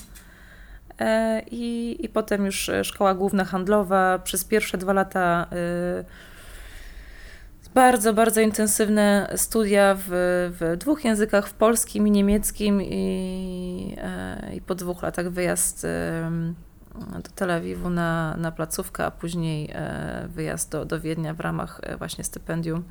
[0.99, 4.19] E, I, I potem już e, szkoła główna handlowa.
[4.19, 5.47] Przez pierwsze dwa lata
[7.75, 10.05] bardzo, bardzo intensywne studia w,
[10.61, 15.87] w dwóch językach, w polskim i niemieckim i, e, i po dwóch latach wyjazd
[17.23, 21.81] do Tel Awiwu na, na placówkę, a później e, wyjazd do, do Wiednia w ramach
[21.83, 22.85] e, właśnie stypendium.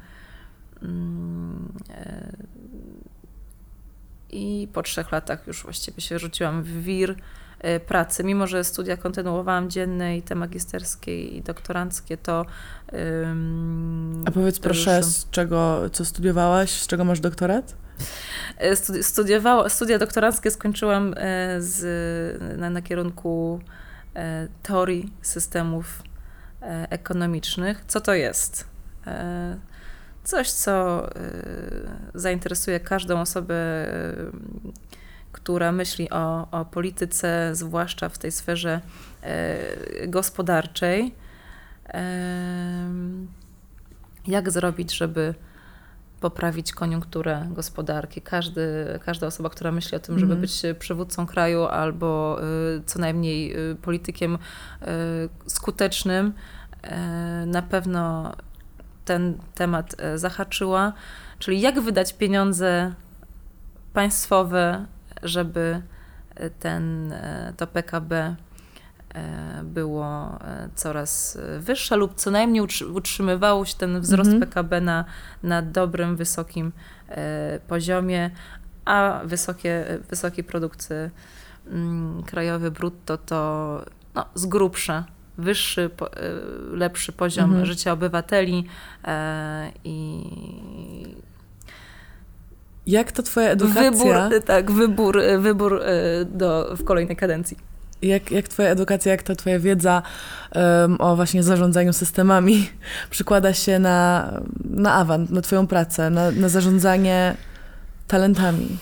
[4.32, 7.16] I po trzech latach już właściwie się rzuciłam w wir
[7.60, 8.24] e, pracy.
[8.24, 12.46] Mimo, że studia kontynuowałam dzienne i te magisterskie i doktoranckie, to...
[12.88, 17.76] em, A powiedz proszę, już- z czego, co studiowałaś, z czego masz doktorat?
[18.58, 23.60] E, Studi- studiowała, studia doktoranckie skończyłam e, z, na, na kierunku
[24.16, 26.04] e, teorii systemów
[26.90, 27.84] ekonomicznych.
[27.88, 28.68] Co to jest?
[30.26, 31.22] Coś, co e,
[32.14, 34.16] zainteresuje każdą osobę, e,
[35.32, 38.82] która myśli o, o polityce, zwłaszcza w tej sferze
[39.22, 41.16] e, gospodarczej.
[44.28, 45.34] Jak zrobić, żeby
[46.22, 48.22] poprawić koniunkturę gospodarki.
[48.22, 50.42] Każdy, każda osoba, która myśli o tym, żeby Mhm.
[50.42, 52.40] być przywódcą kraju albo
[52.78, 54.38] y, co najmniej y, politykiem y,
[55.50, 56.34] skutecznym,
[56.84, 58.34] y, na pewno
[59.06, 60.94] ten temat y, zahaczyła.
[61.40, 62.94] Czyli jak wydać pieniądze
[63.94, 64.86] państwowe,
[65.24, 65.82] żeby
[66.40, 68.14] y, ten, y, to PKB
[69.16, 74.40] e, było e, coraz e, wyższe lub co najmniej utrzy- utrzymywało się ten wzrost Mhm.
[74.50, 75.06] PKB na,
[75.44, 76.72] na dobrym, wysokim
[77.10, 78.30] e, poziomie,
[78.86, 81.10] a wysokie, e, wysoki produkt e,
[82.26, 83.82] krajowy brutto to
[84.16, 85.04] no, z grubsza
[85.38, 86.30] wyższy, e,
[86.78, 87.66] lepszy poziom Mhm.
[87.66, 88.66] życia obywateli
[89.08, 90.22] e, i
[92.88, 93.92] Jak ta twoja edukacja...
[93.92, 97.58] wybór, tak, wybór, wybór e, do, w kolejnej kadencji.
[98.02, 100.02] Jak, jak twoja edukacja, jak ta twoja wiedza
[100.52, 102.70] em, o właśnie zarządzaniu systemami
[103.10, 104.32] przykłada się na,
[104.70, 107.36] na awant, na twoją pracę, na, na zarządzanie
[108.08, 108.78] talentami?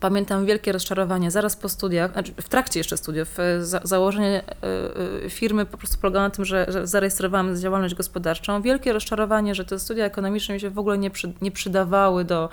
[0.00, 3.40] Pamiętam wielkie rozczarowanie zaraz po studiach, znaczy w trakcie jeszcze studiów.
[3.40, 7.94] e, Za, założenie e, e, firmy po prostu polegało na tym, że, że zarejestrowałam działalność
[7.94, 8.62] gospodarczą.
[8.62, 12.48] Wielkie rozczarowanie, że te studia ekonomiczne mi się w ogóle nie, przy, nie przydawały do,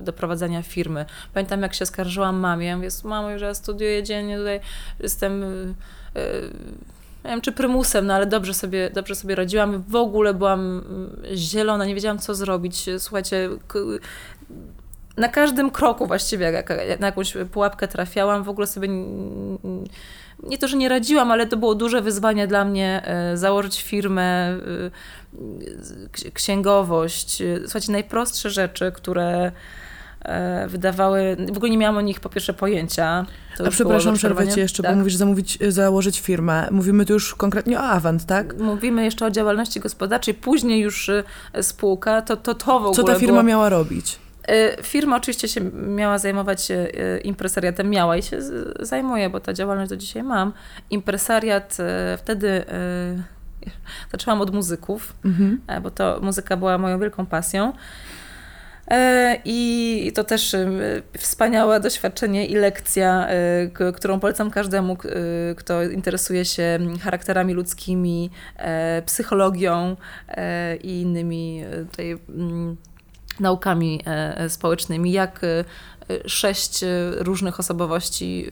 [0.00, 1.06] do prowadzenia firmy.
[1.34, 2.76] Pamiętam, jak się skarżyłam mamie.
[2.76, 4.60] Mówię, mamo, że ja studiuję dziennie tutaj,
[5.00, 5.44] jestem...
[7.24, 9.84] nie wiem, czy prymusem, no ale dobrze sobie, dobrze sobie radziłam.
[9.88, 12.86] W ogóle byłam mm, zielona, nie wiedziałam, co zrobić.
[12.98, 13.50] Słuchajcie,
[15.16, 16.68] na każdym kroku właściwie jak,
[17.00, 18.88] na jakąś pułapkę trafiałam, w ogóle sobie
[20.42, 24.22] nie to, że nie radziłam, ale to było duże wyzwanie dla mnie e, założyć firmę,
[24.48, 24.56] e,
[26.12, 27.42] ks- księgowość.
[27.42, 29.52] e, Słuchajcie, najprostsze rzeczy, które
[30.68, 33.26] wydawały, w ogóle nie miałam o nich po pierwsze pojęcia.
[33.58, 34.62] To A przepraszam, przerwę ci rozczarowanie.
[34.62, 34.92] jeszcze, Tak.
[34.92, 36.68] bo mówisz zamówić, założyć firmę.
[36.70, 38.58] Mówimy tu już konkretnie o Avant, tak?
[38.58, 41.10] Mówimy jeszcze o działalności gospodarczej, później już
[41.62, 43.42] spółka, to to, to w ogóle Co ta firma było...
[43.42, 44.18] miała robić?
[44.50, 48.38] Y, Firma oczywiście się miała zajmować y, impresariatem, miała i się
[48.80, 50.52] zajmuje, bo ta działalność do dzisiaj mam.
[50.90, 52.64] Impresariat y, wtedy
[54.12, 55.60] zaczęłam od muzyków, Mhm.
[55.66, 57.72] e, bo to muzyka była moją wielką pasją.
[58.88, 60.56] E, I to też
[61.18, 63.28] wspaniałe doświadczenie i lekcja,
[63.96, 64.96] którą polecam każdemu,
[65.56, 69.96] kto interesuje się charakterami ludzkimi, e, psychologią
[70.28, 72.76] e, i innymi tutaj mm,
[73.40, 75.64] naukami e, e, społecznymi, jak y,
[76.26, 76.84] sześć
[77.18, 78.50] różnych osobowości,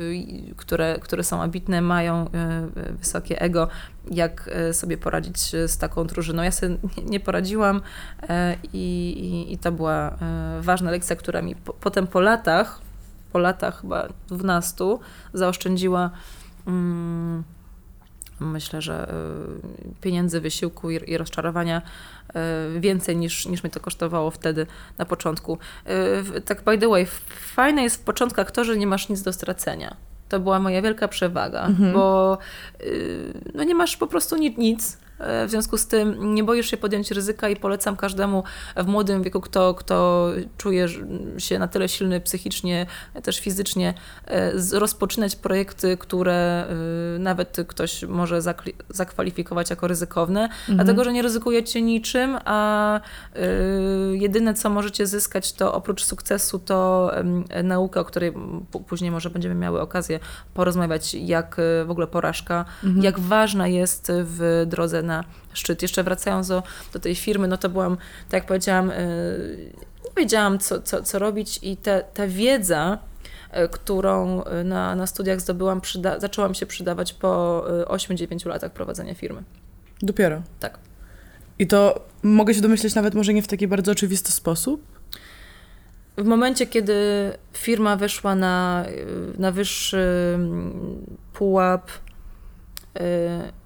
[0.57, 2.31] które, które są ambitne, mają
[2.99, 3.69] wysokie ego,
[4.11, 6.43] jak sobie poradzić z taką drużyną.
[6.43, 7.83] Ja sobie nie- poradziłam
[8.29, 8.79] e, i,
[9.19, 12.81] i, i to była e, ważna lekcja, która mi po, potem po latach,
[13.33, 14.85] po latach chyba 12,
[15.35, 16.11] zaoszczędziła
[16.67, 17.45] mm,
[18.41, 19.13] myślę, że
[20.01, 21.83] pieniędzy, wysiłku i, i rozczarowania
[22.81, 24.67] więcej niż, niż mnie to kosztowało wtedy
[24.99, 25.59] na początku.
[26.37, 27.07] Y, Tak by the way,
[27.55, 29.97] fajne jest w początkach to, że nie masz nic do stracenia.
[30.29, 31.93] To była moja wielka przewaga, Mhm.
[31.93, 32.39] bo
[32.81, 34.99] y, no nie masz po prostu ni- nic.
[35.19, 38.45] E, W związku z tym nie boisz się podjąć ryzyka i polecam każdemu
[38.77, 40.87] w młodym wieku, kto, kto czuje
[41.39, 42.87] się na tyle silny psychicznie,
[43.23, 43.95] też fizycznie,
[44.27, 46.67] e, rozpoczynać projekty, które
[47.17, 48.41] y, nawet ktoś może
[48.89, 53.01] zakwalifikować jako ryzykowne, dlatego że nie ryzykujecie niczym, a
[54.13, 57.11] jedyne co możecie zyskać to oprócz sukcesu to
[57.65, 58.33] nauka, o której
[58.87, 60.21] później może będziemy miały okazję
[60.55, 62.65] porozmawiać, jak w ogóle porażka,
[63.01, 65.83] jak ważna jest w drodze na szczyt.
[65.83, 67.97] Jeszcze wracając do, do tej firmy, no to byłam,
[68.29, 69.73] tak jak powiedziałam, y,
[70.05, 72.99] nie wiedziałam co, co, co robić i te, ta wiedza,
[73.65, 78.73] y, którą y, na, na studiach zdobyłam, przyda- zaczęłam się przydawać po y, 8-9 latach
[78.73, 79.43] prowadzenia firmy.
[80.03, 80.43] Dopiero.
[80.61, 80.79] Tak.
[81.59, 84.83] I to mogę się domyśleć nawet może nie w taki bardzo oczywisty sposób?
[86.19, 86.95] W momencie, kiedy
[87.53, 88.85] firma weszła na,
[89.39, 91.91] na wyższy mm, pułap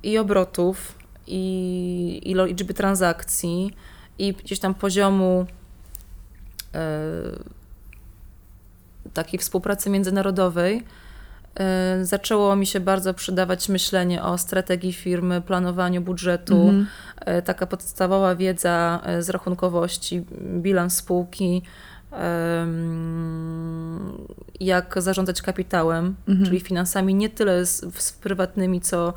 [0.03, 0.95] i obrotów,
[1.27, 3.71] i, i liczby transakcji,
[4.19, 5.47] i gdzieś tam poziomu
[6.75, 6.79] y,
[9.15, 10.83] takiej współpracy międzynarodowej,
[12.01, 16.87] y, zaczęło mi się bardzo przydawać myślenie o strategii firmy, planowaniu budżetu, Mhm.
[17.21, 21.63] e, taka podstawowa wiedza e, z rachunkowości, bilans spółki,
[24.61, 26.47] jak zarządzać kapitałem, Mhm.
[26.47, 29.13] czyli finansami nie tyle z, z prywatnymi, co e,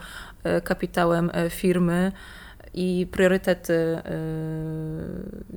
[0.63, 2.12] kapitałem e, firmy
[2.73, 4.01] i priorytety, e,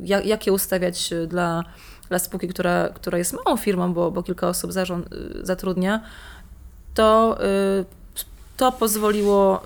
[0.03, 1.65] jak, jak je ustawiać dla,
[2.09, 5.09] dla spółki, która, która jest małą firmą, bo, bo kilka osób zarząd,
[5.43, 6.01] zatrudnia,
[6.95, 7.39] to
[8.57, 9.63] to pozwoliło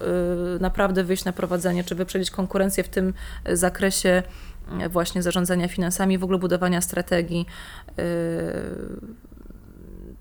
[0.61, 3.14] naprawdę wyjść na prowadzenie, czy wyprzedzić konkurencję w tym
[3.52, 4.22] zakresie
[4.90, 7.46] właśnie zarządzania finansami, w ogóle budowania strategii.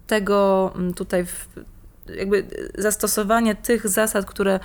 [0.08, 1.26] Tego tutaj
[2.16, 2.46] jakby
[2.78, 4.60] zastosowanie tych zasad, które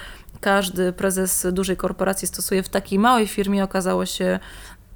[0.47, 4.39] każdy prezes dużej korporacji stosuje w takiej małej firmie okazało się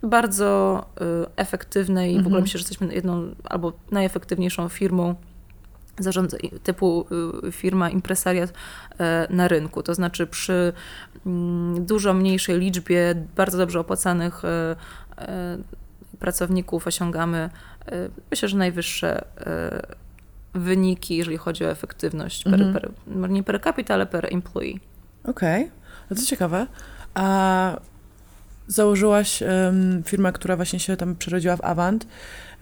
[0.03, 2.43] bardzo y, efektywne i w ogóle Mhm.
[2.43, 5.15] myślę, że jesteśmy jedną albo najefektywniejszą firmą
[5.99, 7.07] zarządza, typu
[7.49, 8.53] y, firma impresariat
[8.99, 9.83] e, na rynku.
[9.83, 10.73] To znaczy przy
[11.27, 14.43] mm, dużo mniejszej liczbie bardzo dobrze opłacanych
[16.19, 17.51] pracowników osiągamy
[18.31, 19.25] myślę, że najwyższe
[20.55, 22.73] wyniki, jeżeli chodzi o efektywność per, Mhm.
[22.73, 22.91] per,
[23.31, 24.81] nie per capita, ale per employee.
[25.25, 25.71] Okej,
[26.11, 26.67] no to ciekawe.
[27.15, 27.77] A
[28.67, 32.07] założyłaś em, firmę, która właśnie się tam przerodziła w Avant.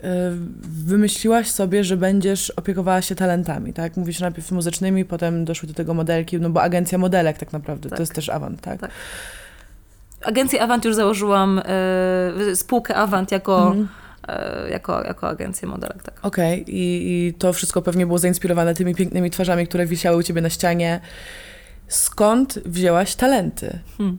[0.04, 3.96] Ym, Wymyśliłaś sobie, że będziesz opiekowała się talentami, tak?
[3.96, 7.96] Mówisz najpierw muzycznymi, potem doszły do tego modelki, no bo agencja modelek tak naprawdę, Tak.
[7.96, 8.80] to jest też Avant, tak?
[8.80, 8.90] Tak.
[10.22, 13.88] Agencję Avant już założyłam, e, spółkę Avant jako, Mhm.
[14.28, 16.02] e, jako, jako agencję modelek.
[16.02, 16.14] Tak.
[16.22, 20.40] Okej, I, i to wszystko pewnie było zainspirowane tymi pięknymi twarzami, które wisiały u ciebie
[20.40, 21.00] na ścianie.
[21.88, 23.78] Skąd wzięłaś talenty?
[23.98, 24.18] Hmm.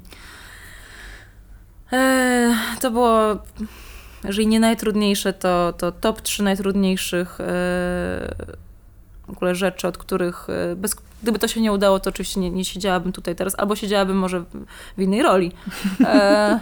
[1.94, 3.38] E, to było,
[4.24, 7.44] jeżeli nie najtrudniejsze, to, to top 3 najtrudniejszych e,
[9.28, 12.52] w ogóle rzeczy, od których e, bez, gdyby to się nie udało, to oczywiście nie,
[12.52, 14.40] nie siedziałabym tutaj teraz, albo siedziałabym może
[14.98, 15.52] w, innej roli.
[16.06, 16.60] E,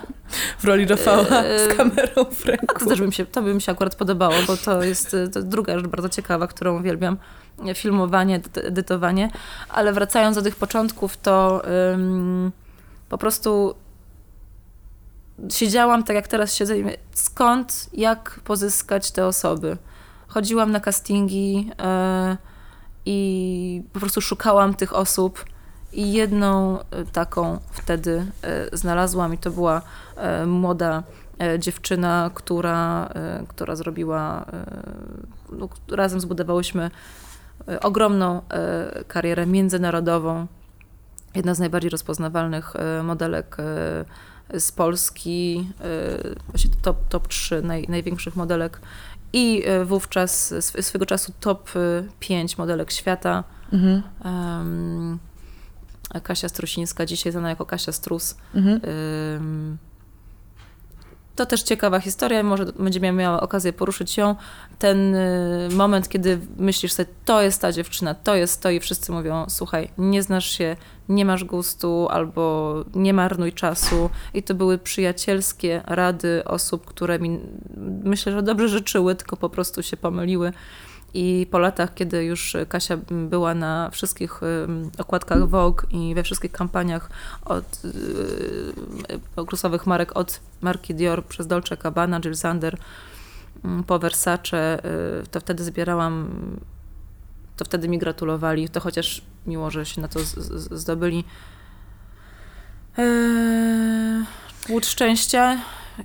[0.60, 2.80] W roli Rafała Eee, z kamerą w ręku.
[2.80, 5.28] to też by mi się, to by mi się akurat podobało, bo to jest e,
[5.28, 7.18] to druga rzecz bardzo ciekawa, którą uwielbiam.
[7.76, 9.32] Filmowanie, edy- edytowanie.
[9.70, 11.62] Ale wracając do tych początków, to
[11.94, 12.52] ym,
[13.10, 13.76] po prostu
[15.50, 19.78] siedziałam tak jak teraz siedzę i skąd, jak pozyskać te osoby.
[20.28, 22.38] chodziłam na castingi e,
[23.06, 25.46] i po prostu szukałam tych osób.
[25.94, 29.82] I jedną e, taką wtedy e, znalazłam, i to była
[30.46, 31.04] młoda
[31.60, 33.10] dziewczyna, która,
[33.48, 34.46] która zrobiła,
[35.52, 36.92] no, razem zbudowałyśmy
[37.82, 40.48] ogromną e, karierę międzynarodową.
[41.36, 43.58] Jedna z najbardziej rozpoznawalnych e, modelek
[44.60, 45.70] z Polski,
[46.50, 48.80] właśnie top, top 3 naj, największych modelek
[49.34, 53.44] i wówczas sw- swego czasu top e, 5 modelek świata.
[53.74, 54.02] Mhm.
[54.26, 55.20] Em,
[56.24, 58.36] Kasia Strusińska, dzisiaj znana jako Kasia Strus.
[58.54, 58.82] Mhm.
[59.36, 59.78] Ym,
[61.38, 64.36] To też ciekawa historia, może będziemy miała okazję poruszyć ją.
[64.80, 69.12] Ten y, moment, kiedy myślisz sobie, to jest ta dziewczyna, to jest to i wszyscy
[69.12, 70.76] mówią, słuchaj, nie znasz się,
[71.10, 74.10] nie masz gustu albo nie marnuj czasu.
[74.34, 77.40] I to były przyjacielskie rady osób, które mi
[78.04, 80.54] myślę, że dobrze życzyły, tylko po prostu się pomyliły.
[81.18, 84.42] I po latach, kiedy już Kasia była na wszystkich
[84.98, 87.10] okładkach Vogue i we wszystkich kampaniach
[87.46, 92.78] od yy, okrusowych marek, od marki Dior przez Dolce Gabbana, Jill Sander,
[93.88, 96.30] po Versace, yy, to wtedy zbierałam,
[97.56, 100.20] to wtedy mi gratulowali, to chociaż miło, że się na to
[100.72, 101.24] zdobyli.
[102.98, 104.26] Yy,
[104.70, 105.58] Łódź szczęścia,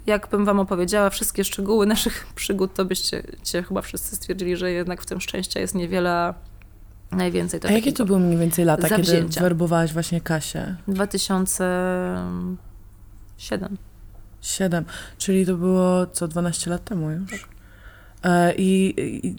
[0.07, 5.03] jakbym wam opowiedziała wszystkie szczegóły naszych przygód, to byście cię chyba wszyscy stwierdzili, że jednak
[5.03, 6.35] w tym szczęścia jest niewiele,
[7.13, 9.41] najwięcej to A jakie to były mniej więcej lata, kiedy Zawzięcia.
[9.41, 10.77] werbowałaś właśnie Kasię?
[10.89, 13.77] 2007.
[14.41, 14.85] Siedem,
[15.19, 17.49] czyli to było co 12 lat temu już.
[18.23, 18.95] E, I,
[19.27, 19.37] i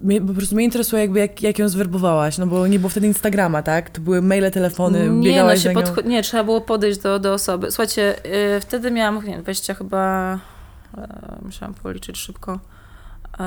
[0.00, 3.06] mnie, po prostu mnie interesuje jakby jak, jak ją zwerbowałaś, no bo nie było wtedy
[3.06, 3.90] Instagrama, tak?
[3.90, 5.80] To były maile, telefony, nie, no biegałaś się za nią.
[5.86, 7.70] podcho- nie, trzeba było podejść do, do osoby.
[7.70, 10.38] Słuchajcie, yy, wtedy miałam nie, 20 chyba,
[10.96, 11.02] yy,
[11.42, 12.52] musiałam policzyć szybko,
[13.38, 13.44] yy,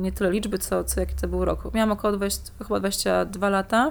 [0.00, 1.74] nie tyle liczby, co, co jaki to był rok.
[1.74, 3.90] Miałam około 20, chyba 22 lata.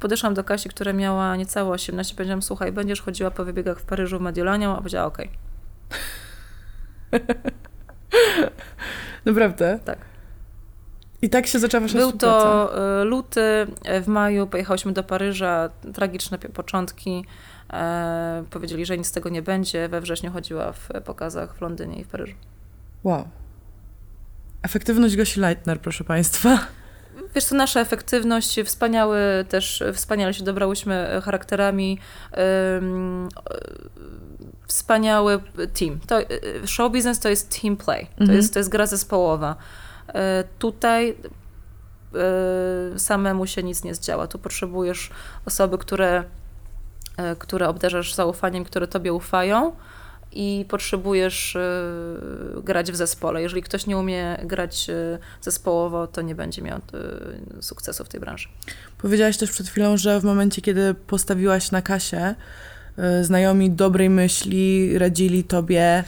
[0.00, 4.18] Podeszłam do Kasi, która miała niecałe 18, powiedziałam, słuchaj, będziesz chodziła po wybiegach w Paryżu,
[4.18, 5.30] w Mediolanią, a powiedziała, okej.
[9.24, 9.78] Naprawdę?
[9.84, 9.98] Tak.
[11.22, 12.40] I tak się zaczęła wasza Był współpraca.
[12.42, 17.24] to y, luty, y, w maju pojechałyśmy do Paryża, tragiczne początki.
[17.72, 19.88] E, powiedzieli, że nic z tego nie będzie.
[19.88, 22.34] We wrześniu chodziła w pokazach w Londynie i w Paryżu.
[23.04, 23.28] Wow.
[24.62, 26.58] Efektywność Gosi Leitner, proszę państwa.
[27.34, 31.98] Wiesz co, nasza efektywność, wspaniały też, wspaniale się dobrałyśmy charakterami,
[32.32, 32.36] y,
[34.66, 35.40] wspaniały
[35.78, 36.00] team.
[36.06, 36.26] To, y,
[36.66, 38.36] show business to jest team play, to, Mhm.
[38.36, 39.56] jest, to jest gra zespołowa.
[40.08, 40.12] Y,
[40.58, 41.14] tutaj
[42.94, 44.26] y, samemu się nic nie zdziała.
[44.26, 45.10] Tu potrzebujesz
[45.46, 46.24] osoby, które,
[47.32, 49.76] y, które obdarzasz zaufaniem, które tobie ufają
[50.34, 51.56] i potrzebujesz
[52.64, 53.42] grać w zespole.
[53.42, 54.90] Jeżeli ktoś nie umie grać
[55.40, 56.80] zespołowo, to nie będzie miał
[57.60, 58.48] sukcesu w tej branży.
[58.98, 62.34] Powiedziałaś też przed chwilą, że w momencie, kiedy postawiłaś na kasie,
[63.22, 66.04] znajomi dobrej myśli radzili tobie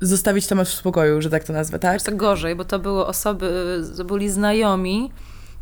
[0.00, 2.02] zostawić temat w spokoju, że tak to nazwę, tak?
[2.02, 5.10] To gorzej, bo to były osoby, to byli znajomi,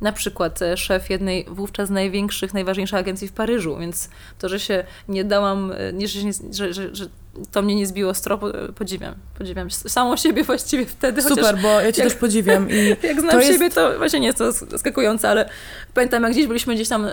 [0.00, 4.84] na przykład e, szef jednej wówczas największych, najważniejszych agencji w Paryżu, więc to, że się
[5.08, 6.20] nie dałam, e, nie, że,
[6.52, 7.06] że, że, że
[7.52, 9.14] to mnie nie zbiło z tropu, e, podziwiam.
[9.38, 13.30] Podziwiam samą siebie właściwie wtedy, Super, bo ja cię jak- też podziwiam i jak znam
[13.30, 15.48] to jest- siebie, to właśnie nie jest to zaskakujące, ale
[15.94, 17.06] pamiętam, jak gdzieś byliśmy gdzieś tam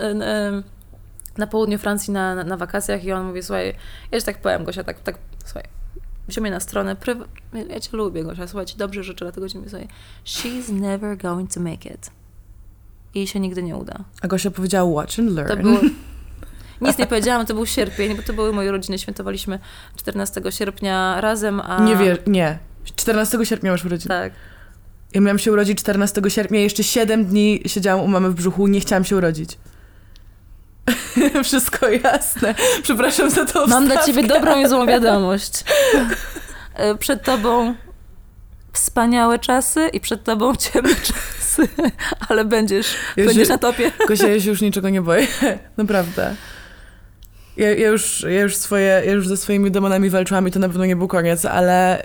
[1.38, 3.74] na południu Francji na, na, na wakacjach i on mówi, słuchaj,
[4.12, 5.64] ja ci tak powiem, Gosia, tak, tak, słuchaj,
[6.28, 7.18] wziął na stronę, pryw...
[7.68, 9.88] ja cię lubię, Gosia, słuchaj, ci dobrze życzę, dlatego ci sobie,
[10.24, 12.10] she's never going to make it.
[13.14, 14.04] I jej się nigdy nie uda.
[14.22, 15.48] A Gosia powiedziała watch and learn.
[15.48, 15.80] To było...
[16.80, 19.58] Nic nie powiedziałam, to był sierpień, bo to były moje urodziny, świętowaliśmy
[19.96, 21.84] 14 sierpnia razem, a...
[21.84, 22.58] Nie wiesz, nie.
[22.84, 24.08] 14 sierpnia masz urodziny.
[24.08, 24.32] Tak.
[25.14, 28.80] Ja miałam się urodzić 14 sierpnia, jeszcze 7 dni siedziałam u mamy w brzuchu, nie
[28.80, 29.58] chciałam się urodzić.
[31.44, 32.54] Wszystko jasne.
[32.82, 34.12] Przepraszam za to Mam dla wstawkę.
[34.22, 35.64] ciebie dobrą i złą wiadomość.
[36.74, 37.74] E, Przed tobą
[38.72, 41.68] wspaniałe czasy i przed tobą ciemne czasy,
[42.28, 43.92] ale będziesz, Ja będziesz się- na topie.
[44.08, 45.26] Gosia, ja się już niczego nie boję.
[45.76, 46.34] Naprawdę.
[47.56, 50.68] Ja, ja, już, ja, już swoje, ja już ze swoimi demonami walczyłam i to na
[50.68, 52.02] pewno nie był koniec, ale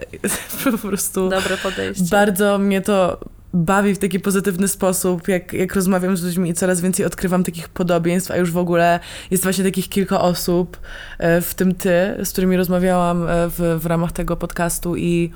[0.72, 2.04] po prostu Dobre podejście.
[2.12, 3.20] bardzo mnie to
[3.54, 7.70] bawi w taki pozytywny sposób, jak, jak rozmawiam z ludźmi i coraz więcej odkrywam takich
[7.70, 9.00] podobieństw, a już w ogóle
[9.32, 10.78] jest właśnie takich kilka osób,
[11.18, 15.32] e, w tym ty, z którymi rozmawiałam e, w, w ramach tego podcastu i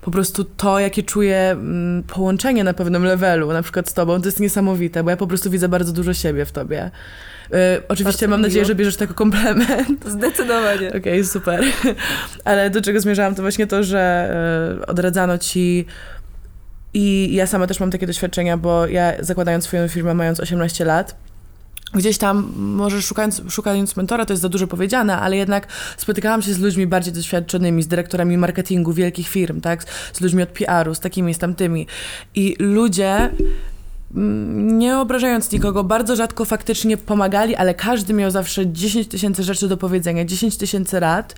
[0.00, 4.28] po prostu to, jakie czuję mm, połączenie na pewnym levelu, na przykład z tobą, to
[4.28, 6.90] jest niesamowite, bo ja po prostu widzę bardzo dużo siebie w tobie.
[7.52, 8.68] E, oczywiście Bardzo mam nadzieję, miło.
[8.68, 10.04] że bierzesz to jako komplement.
[10.06, 10.92] Zdecydowanie.
[10.92, 11.64] Okej, super.
[12.44, 14.36] Ale do czego zmierzałam, to właśnie to, że
[14.86, 15.86] odradzano ci
[16.94, 21.16] I ja sama też mam takie doświadczenia, bo ja zakładając swoją firmę, mając 18 lat,
[21.94, 25.66] gdzieś tam, może szukając, szukając mentora, to jest za dużo powiedziane, ale jednak
[25.96, 29.84] spotykałam się z ludźmi bardziej doświadczonymi, z dyrektorami marketingu wielkich firm, tak?
[30.12, 31.86] Z ludźmi od PR-u, z takimi, z tamtymi.
[32.34, 33.30] I ludzie
[34.14, 39.68] mm, nie obrażając nikogo, bardzo rzadko faktycznie pomagali, ale każdy miał zawsze 10 tysięcy rzeczy
[39.68, 41.34] do powiedzenia, 10 tysięcy rad,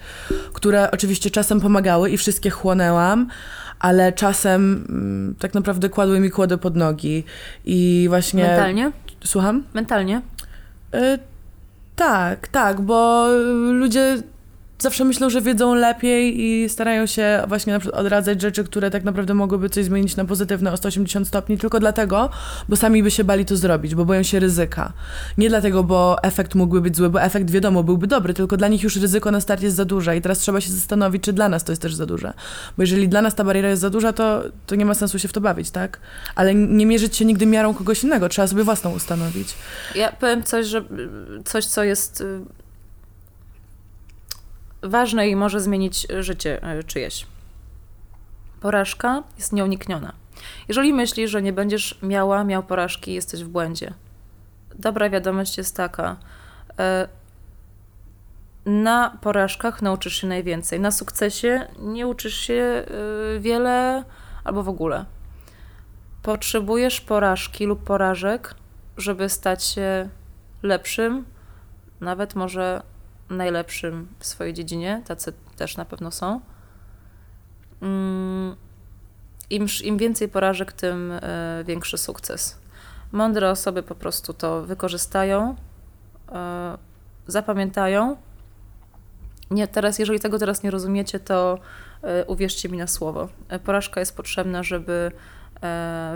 [0.53, 3.28] które oczywiście czasem pomagały i wszystkie chłonęłam,
[3.83, 7.24] ale czasem mm, tak naprawdę kładły mi kłodę pod nogi
[7.64, 8.45] i właśnie...
[8.45, 8.93] Mentalnie?
[9.24, 9.64] Słucham?
[9.74, 10.22] Mentalnie?
[10.95, 11.18] Y,
[11.97, 13.28] tak, tak, bo
[13.72, 14.22] ludzie
[14.83, 19.05] zawsze myślą, że wiedzą lepiej i starają się właśnie na przykład odradzać rzeczy, które tak
[19.05, 22.30] naprawdę mogłyby coś zmienić na pozytywne o 180 stopni, tylko dlatego,
[22.68, 24.93] bo sami by się bali to zrobić, bo boją się ryzyka.
[25.39, 28.83] Nie dlatego, bo efekt mógłby być zły, bo efekt wiadomo byłby dobry, tylko dla nich
[28.83, 31.64] już ryzyko na start jest za duże i teraz trzeba się zastanowić, czy dla nas
[31.64, 32.33] to jest też za duże.
[32.76, 35.28] Bo jeżeli dla nas ta bariera jest za duża, to, to nie ma sensu się
[35.28, 36.01] w to bawić, tak?
[36.35, 39.55] Ale nie mierzyć się nigdy miarą kogoś innego, trzeba sobie własną ustanowić.
[39.95, 40.85] Ja powiem coś, że
[41.45, 42.41] coś, co jest y,
[44.83, 47.26] ważne i może zmienić życie e, czyjeś.
[48.61, 50.12] Porażka jest nieunikniona.
[50.68, 53.95] Jeżeli myślisz, że nie będziesz miała, miał porażki, jesteś w błędzie.
[54.78, 56.16] Dobra wiadomość jest taka.
[56.78, 57.09] E,
[58.66, 60.80] na porażkach nauczysz się najwięcej.
[60.80, 62.85] Na sukcesie nie uczysz się e,
[63.41, 64.05] wiele
[64.45, 65.05] albo w ogóle.
[66.22, 68.55] Potrzebujesz porażki lub porażek,
[68.97, 70.09] żeby stać się
[70.62, 71.24] lepszym,
[72.01, 72.83] nawet może
[73.30, 76.40] najlepszym w swojej dziedzinie, tacy też na pewno są.
[77.82, 78.56] Mm,
[79.50, 82.58] Im, im więcej porażek, tym e, większy sukces.
[83.12, 85.56] Mądre osoby po prostu to wykorzystają,
[86.32, 86.78] e,
[87.26, 88.16] zapamiętają.
[89.50, 91.58] Nie, teraz, jeżeli tego teraz nie rozumiecie, to
[92.02, 93.28] e, uwierzcie mi na słowo.
[93.64, 95.12] Porażka jest potrzebna, żeby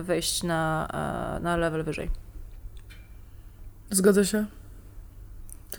[0.03, 0.89] wejść na,
[1.43, 2.11] na level wyżej.
[3.91, 4.47] Zgodzę się.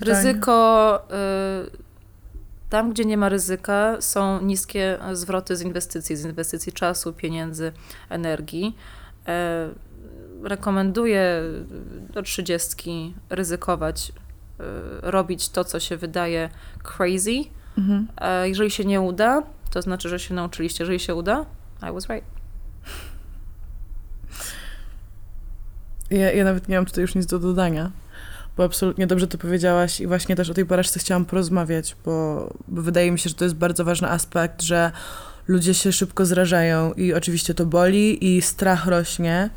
[0.02, 1.00] Ryzyko,
[1.74, 1.88] y,
[2.70, 7.72] tam gdzie nie ma ryzyka, są niskie zwroty z inwestycji, z inwestycji czasu, pieniędzy,
[8.10, 8.76] energii.
[9.28, 9.70] E,
[10.44, 11.42] rekomenduję
[12.14, 14.64] do trzydziestki ryzykować, y,
[15.02, 16.50] robić to, co się wydaje
[16.84, 17.44] crazy.
[17.78, 18.08] Mhm.
[18.18, 20.84] E, jeżeli się nie uda, to znaczy, że się nauczyliście.
[20.84, 21.46] Jeżeli się uda,
[21.90, 22.28] I was right.
[26.10, 27.92] Ja, ja nawet nie mam tutaj już nic do dodania
[28.58, 32.82] bo absolutnie dobrze to powiedziałaś i właśnie też o tej porażce chciałam porozmawiać, bo, bo
[32.82, 34.92] wydaje mi się, że to jest bardzo ważny aspekt, że
[35.48, 39.50] ludzie się szybko zrażają i oczywiście to boli i strach rośnie,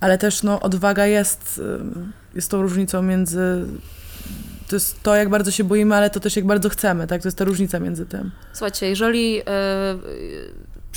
[0.00, 1.60] ale też no, odwaga jest,
[2.34, 3.66] jest tą różnicą między
[4.68, 7.22] to jest to, jak bardzo się boimy, ale to też jak bardzo chcemy, tak?
[7.22, 8.30] To jest ta różnica między tym.
[8.52, 9.44] Słuchajcie, jeżeli yy,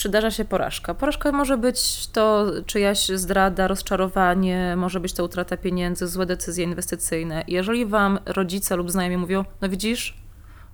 [0.02, 0.94] przydarza się porażka.
[0.94, 7.44] Porażka może być to czyjaś zdrada, rozczarowanie, może być to utrata pieniędzy, złe decyzje inwestycyjne.
[7.48, 10.18] Jeżeli wam rodzice lub znajomi mówią, no widzisz,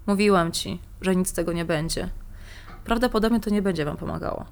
[0.06, 2.10] mówiłam ci, że nic z tego nie będzie,
[2.86, 4.46] prawdopodobnie to nie będzie wam pomagało.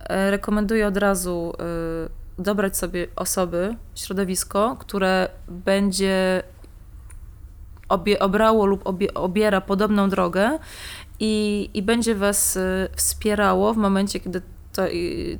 [0.00, 1.52] E, rekomenduję od razu
[2.38, 6.42] y, dobrać sobie osoby, środowisko, które będzie
[7.88, 10.58] obie, obrało lub obie, obiera podobną drogę
[11.20, 14.42] i, i będzie Was y, wspierało w momencie, kiedy
[14.76, 14.82] to,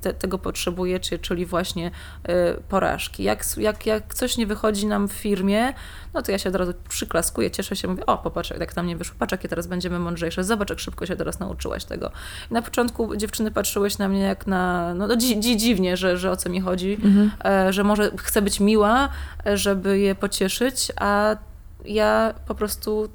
[0.01, 2.33] te, tego potrzebujecie, czyli właśnie y,
[2.69, 3.23] porażki.
[3.23, 5.73] Jak, jak, jak coś nie wychodzi nam w firmie,
[6.15, 8.97] no to ja się od razu przyklaskuję, cieszę się, mówię, o popatrz, jak nam nie
[8.97, 12.11] wyszło, patrz, jakie teraz będziemy mądrzejsze, zobacz, jak szybko się teraz nauczyłaś tego.
[12.51, 16.17] I na początku dziewczyny patrzyłeś na mnie jak na, no, no dzi, dzi, dziwnie, że,
[16.17, 17.31] że o co mi chodzi, mhm.
[17.45, 19.09] e, że może chcę być miła,
[19.47, 21.37] e, żeby je pocieszyć, a
[21.85, 23.09] ja po prostu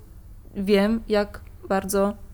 [0.55, 2.30] wiem, jak bardzo Y,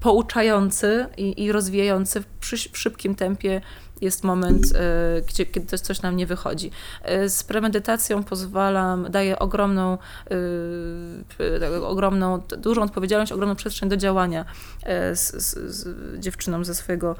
[0.00, 2.26] pouczający i, i rozwijający w,
[2.72, 3.60] w szybkim tempie
[4.02, 6.70] jest moment, e, gdzie, kiedy coś nam nie wychodzi.
[7.02, 9.98] E, z premedytacją pozwalam, daję ogromną,
[11.50, 14.44] e, ogromną, dużą odpowiedzialność, ogromną przestrzeń do działania
[15.14, 17.16] z, z, z dziewczyną ze swojego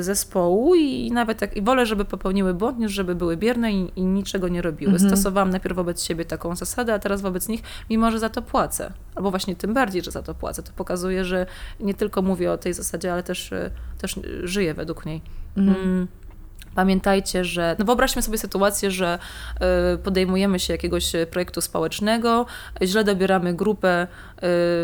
[0.00, 4.02] zespołu i nawet tak, i wolę, żeby popełniły błąd, niż żeby były bierne i, i
[4.02, 4.92] niczego nie robiły.
[4.92, 5.10] Mhm.
[5.10, 8.92] Stosowałam najpierw wobec siebie taką zasadę, a teraz wobec nich, mimo że za to płacę.
[9.14, 10.62] Albo właśnie tym bardziej, że za to płacę.
[10.62, 11.46] To pokazuje, że
[11.80, 13.50] nie tylko mówię o tej zasadzie, ale też,
[13.98, 15.41] też żyję według niej.
[15.56, 15.76] Mhm.
[15.76, 16.08] Mm.
[16.74, 19.18] Pamiętajcie, że no wyobraźmy sobie sytuację, że
[19.94, 22.46] y, podejmujemy się jakiegoś projektu społecznego,
[22.82, 24.06] źle dobieramy grupę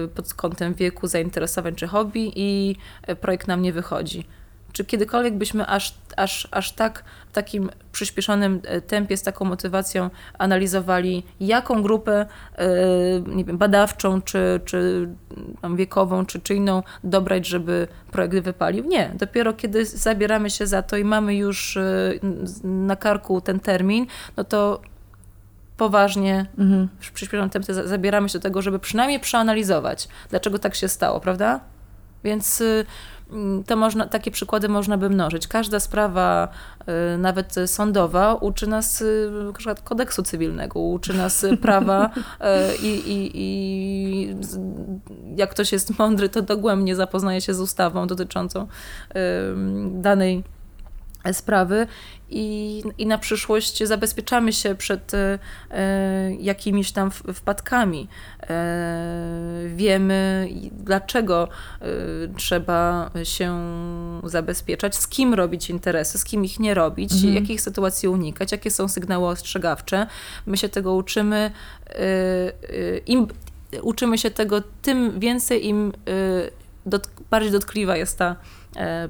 [0.04, 2.76] y, pod kątem wieku, zainteresowań czy hobby i
[3.20, 4.24] projekt nam nie wychodzi.
[4.72, 10.10] Czy kiedykolwiek byśmy aż, aż, aż tak w takim przyspieszonym e, tempie, z taką motywacją
[10.38, 12.26] analizowali, jaką grupę
[13.26, 15.08] nie wiem, badawczą, czy, czy
[15.76, 18.84] wiekową, czy, czy inną dobrać, żeby projekt wypalił.
[18.84, 19.10] Nie.
[19.14, 21.78] Dopiero kiedy zabieramy się za to i mamy już
[22.64, 24.06] na karku ten termin,
[24.36, 24.80] no to
[25.78, 26.88] poważnie, mhm.
[27.00, 31.60] w przyspieszonym tempie zabieramy się do tego, żeby przynajmniej przeanalizować, dlaczego tak się stało, prawda?
[32.24, 32.86] Więc y,
[33.66, 35.48] to można, takie przykłady można by mnożyć.
[35.48, 36.48] Każda sprawa,
[37.14, 39.30] y, nawet sądowa, uczy nas y,
[39.84, 42.10] kodeksu cywilnego, uczy nas prawa
[42.82, 44.36] i, i, i
[45.36, 48.66] jak ktoś jest mądry, to dogłębnie zapoznaje się z ustawą dotyczącą
[49.92, 50.44] danej
[51.34, 51.86] sprawy
[52.30, 55.38] i, i na przyszłość zabezpieczamy się przed e,
[56.40, 58.08] jakimiś tam wpadkami.
[58.42, 61.48] E, wiemy, dlaczego
[61.80, 61.86] e,
[62.36, 63.60] trzeba się
[64.24, 67.34] zabezpieczać, z kim robić interesy, z kim ich nie robić, mhm.
[67.34, 70.06] jakich sytuacji unikać, jakie są sygnały ostrzegawcze.
[70.46, 71.50] My się tego uczymy.
[71.86, 72.52] E, e,
[73.06, 73.26] Im,
[73.82, 75.92] uczymy się tego, tym więcej, im
[76.88, 77.00] e,
[77.30, 78.36] bardziej dotkliwa jest ta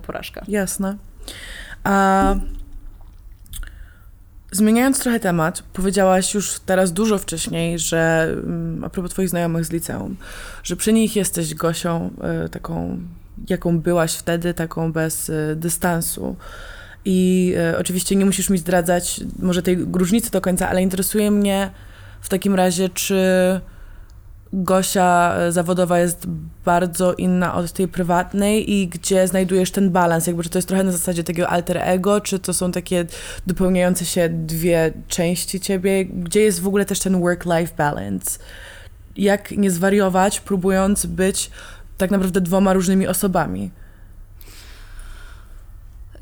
[0.07, 0.45] porażka.
[0.49, 0.97] Jasne.
[1.85, 2.35] A
[4.53, 9.71] zmieniając trochę temat, powiedziałaś już teraz dużo wcześniej, że mm, a propos twoich znajomych z
[9.71, 10.17] liceum,
[10.63, 12.11] że przy nich jesteś Gosią
[12.47, 12.99] y, taką,
[13.51, 16.37] jaką byłaś wtedy, taką bez y, dystansu.
[17.05, 21.71] I y, oczywiście nie musisz mi zdradzać może tej różnicy do końca, ale interesuje mnie
[22.21, 23.21] w takim razie, czy
[24.53, 26.27] Gosia e, zawodowa jest
[26.65, 30.27] bardzo inna od tej prywatnej i gdzie znajdujesz ten balans?
[30.27, 33.07] Jakby, czy to jest trochę na zasadzie takiego alter ego, czy to są takie
[33.47, 36.05] dopełniające się dwie części ciebie?
[36.05, 38.39] Gdzie jest w ogóle też ten work-life balance?
[39.17, 41.51] Jak nie zwariować, próbując być
[41.99, 43.71] tak naprawdę dwoma różnymi osobami?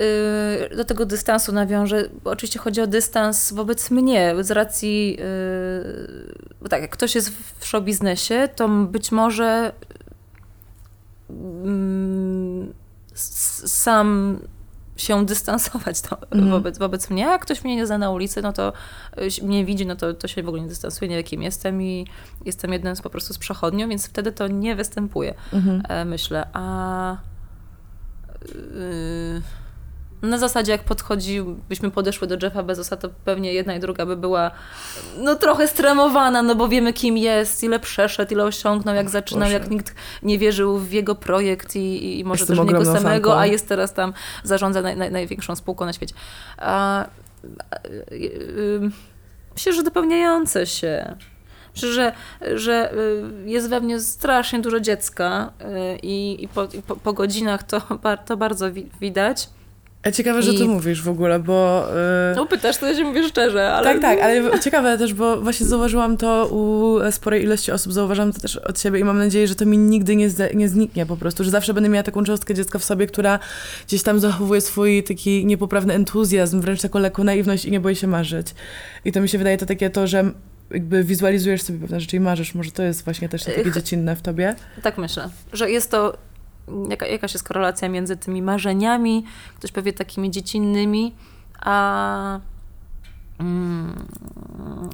[0.01, 6.55] Y, do tego dystansu nawiążę, bo oczywiście chodzi o dystans wobec mnie, z racji, y,
[6.61, 9.72] bo tak, jak ktoś jest w show biznesie, to być może
[11.30, 12.72] mm,
[13.66, 14.38] sam
[14.97, 16.51] się dystansować to, mm.
[16.51, 18.72] wobec, wobec mnie, a ktoś mnie nie zna na ulicy, no to
[19.42, 21.82] y, mnie widzi, no to, to się w ogóle nie dystansuje, nie wie kim jestem
[21.82, 22.07] i
[22.44, 26.07] jestem jednym z, po prostu z przechodnią, więc wtedy to nie występuje, mm -hmm.
[26.07, 26.49] myślę.
[26.53, 27.16] A...
[28.55, 29.42] Yy,
[30.23, 34.17] na zasadzie, jak podchodzi, byśmy podeszły do Jeffa Bezosa, to pewnie jedna i druga by
[34.17, 34.51] była
[35.19, 39.71] no trochę stremowana, no bo wiemy kim jest, ile przeszedł, ile osiągnął, jak zaczynał, jak
[39.71, 43.41] nikt nie wierzył w jego projekt i, i może Jestem też w niego samego, fanką.
[43.41, 44.12] a jest teraz tam,
[44.45, 46.14] zarządza naj, naj, największą spółką na świecie.
[46.59, 47.05] A,
[47.71, 48.81] a, y,
[49.55, 51.17] myślę, że dopełniające się.
[51.75, 52.12] Myślę, że,
[52.55, 57.12] że y, jest we mnie strasznie dużo dziecka y, i, i, po, i po, po,
[57.12, 57.83] godzinach to,
[58.27, 58.67] to bardzo
[59.01, 59.49] widać.
[60.07, 60.59] A ciekawe, że I...
[60.59, 61.87] to mówisz w ogóle, bo...
[62.31, 62.37] Yy...
[62.37, 63.93] No pytasz, to ja się mówię szczerze, ale...
[63.93, 68.41] Tak, tak, ale ciekawe też, bo właśnie zauważyłam to u sporej ilości osób, zauważam to
[68.41, 71.45] też od siebie i mam nadzieję, że to mi nigdy nie, nie zniknie po prostu,
[71.45, 73.39] że zawsze będę miała taką cząstkę dziecka w sobie, która
[73.87, 78.07] gdzieś tam zachowuje swój taki niepoprawny entuzjazm, wręcz taką lekką naiwność i nie boi się
[78.07, 78.55] marzyć.
[79.05, 80.25] I to mi się wydaje to takie to, że
[80.71, 82.55] jakby wizualizujesz sobie pewne rzeczy i marzysz.
[82.55, 84.55] Może to jest właśnie też takie dziecinne w tobie?
[84.83, 86.17] Tak myślę, że jest to
[86.91, 89.25] jaka, jakaś jest korelacja między tymi marzeniami,
[89.57, 91.14] ktoś powie takimi dziecinnymi,
[91.61, 92.41] a,
[93.41, 94.07] mm,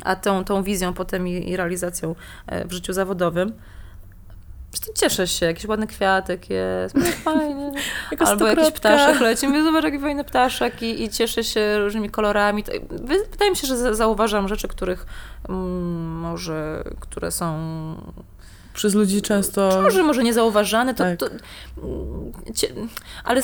[0.05, 2.15] a tą, tą wizją potem i, i realizacją
[2.47, 3.53] e, w życiu zawodowym.
[4.73, 7.73] Zresztą cieszę się, jakiś ładny kwiatek jest, fajnie.
[8.19, 9.49] Albo jakiś ptaszek leci.
[9.49, 12.65] Mówię, zobacz, jaki fajny ptaszek i, i cieszę się różnymi kolorami.
[13.33, 15.07] Wydaje mi się, że zauważam rzeczy, których
[15.49, 17.55] mm, może, które są
[18.75, 19.81] przez ludzi często.
[19.83, 21.19] Może, może niezauważane, to, tak.
[21.19, 21.27] to
[23.25, 23.43] ale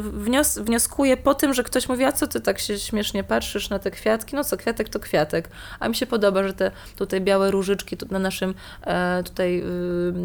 [0.00, 3.78] wnios, wnioskuję po tym, że ktoś mówi, a co ty tak się śmiesznie patrzysz na
[3.78, 4.36] te kwiatki?
[4.36, 5.48] No co, kwiatek to kwiatek.
[5.80, 8.54] A mi się podoba, że te tutaj białe różyczki tu na naszym
[8.86, 9.62] e, tutaj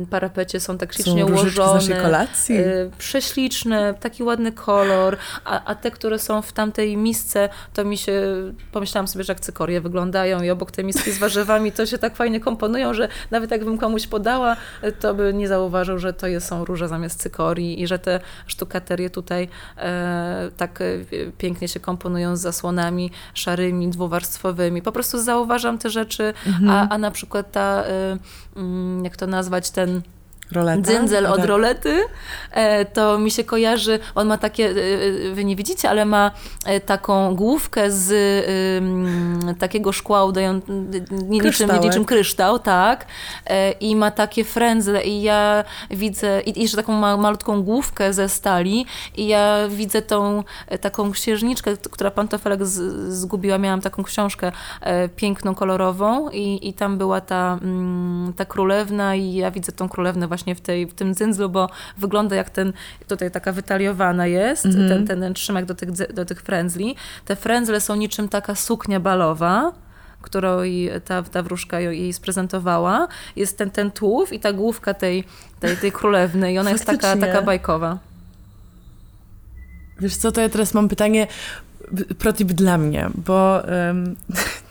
[0.04, 1.82] y, parapecie są tak ślicznie są ułożone.
[1.82, 2.58] Z naszej kolacji.
[2.58, 7.98] Y, prześliczne, taki ładny kolor, a, a te, które są w tamtej misce, to mi
[7.98, 8.22] się,
[8.72, 12.16] pomyślałam sobie, że jak cykorie wyglądają i obok tej miski z warzywami, to się tak
[12.16, 14.29] fajnie komponują, że nawet jakbym komuś podała
[15.00, 19.48] to by nie zauważył, że to są róże zamiast cykorii i że te sztukaterie tutaj
[19.78, 20.86] e, tak e,
[21.38, 24.82] pięknie się komponują z zasłonami szarymi, dwuwarstwowymi.
[24.82, 26.70] Po prostu zauważam te rzeczy, mhm.
[26.70, 27.84] a, a na przykład ta,
[28.56, 30.02] mm, jak to nazwać, ten
[30.52, 30.82] Roleta?
[30.82, 31.46] Dzyndzel No od tak.
[31.46, 32.04] rolety,
[32.52, 36.32] e, to mi się kojarzy, on ma takie, e, e, wy nie widzicie, ale ma
[36.86, 38.10] taką główkę z
[39.60, 40.74] takiego szkła udającego,
[41.22, 43.06] niczym, niczym kryształ, tak,
[43.80, 48.86] i ma takie frędzle i ja widzę, i jeszcze taką ma, malutką główkę ze stali
[49.18, 50.44] i ja widzę tą
[50.82, 54.52] taką księżniczkę, która pantofelek z, zgubiła, miałam taką książkę
[55.16, 60.28] piękną, kolorową i, i tam była ta, mm, ta królewna i ja widzę tą królewnę
[60.28, 62.74] właśnie w, tej, w tym dzyndzlu, bo wygląda jak ten,
[63.08, 64.90] tutaj taka wytaliowana jest, Mhm.
[64.90, 66.96] ten, ten, ten trzymek do tych, do tych frędzli.
[67.26, 69.72] Te frędzle są niczym taka suknia balowa,
[70.22, 70.62] którą
[71.06, 73.08] ta, ta wróżka jej sprezentowała.
[73.36, 75.24] Jest ten, ten tułów i ta główka tej,
[75.60, 77.98] tej, tej królewny i ona jest taka, taka bajkowa.
[80.00, 81.28] Wiesz co, to ja teraz mam pytanie,
[82.18, 84.16] protip dla mnie, bo em,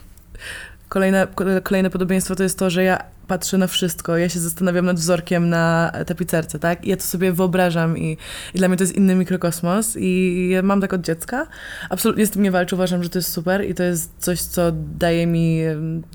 [0.89, 1.27] kolejne,
[1.63, 5.49] kolejne podobieństwo to jest to, że ja patrzę na wszystko, ja się zastanawiam nad wzorkiem
[5.49, 6.85] na tapicerce, tak?
[6.85, 8.17] I ja to sobie wyobrażam i,
[8.55, 11.47] i dla mnie to jest inny mikrokosmos i ja mam tak od dziecka.
[11.91, 14.73] Absolutnie z tym nie walczę, uważam, że to jest super i to jest coś, co
[14.73, 15.61] daje mi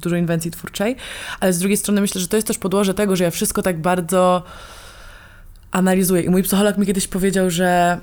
[0.02, 0.96] dużo inwencji twórczej,
[1.40, 3.82] ale z drugiej strony myślę, że to jest też podłoże tego, że ja wszystko tak
[3.82, 4.44] bardzo
[5.72, 6.22] analizuję.
[6.22, 7.98] I mój psycholog mi kiedyś powiedział, że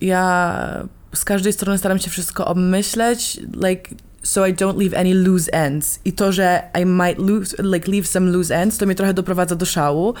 [0.00, 5.52] ja z każdej strony staram się wszystko obmyśleć, like, so I don't leave any loose
[5.52, 6.00] ends.
[6.04, 9.54] I to, że I might lose, like, leave some loose ends, to mnie trochę doprowadza
[9.54, 10.14] do szału.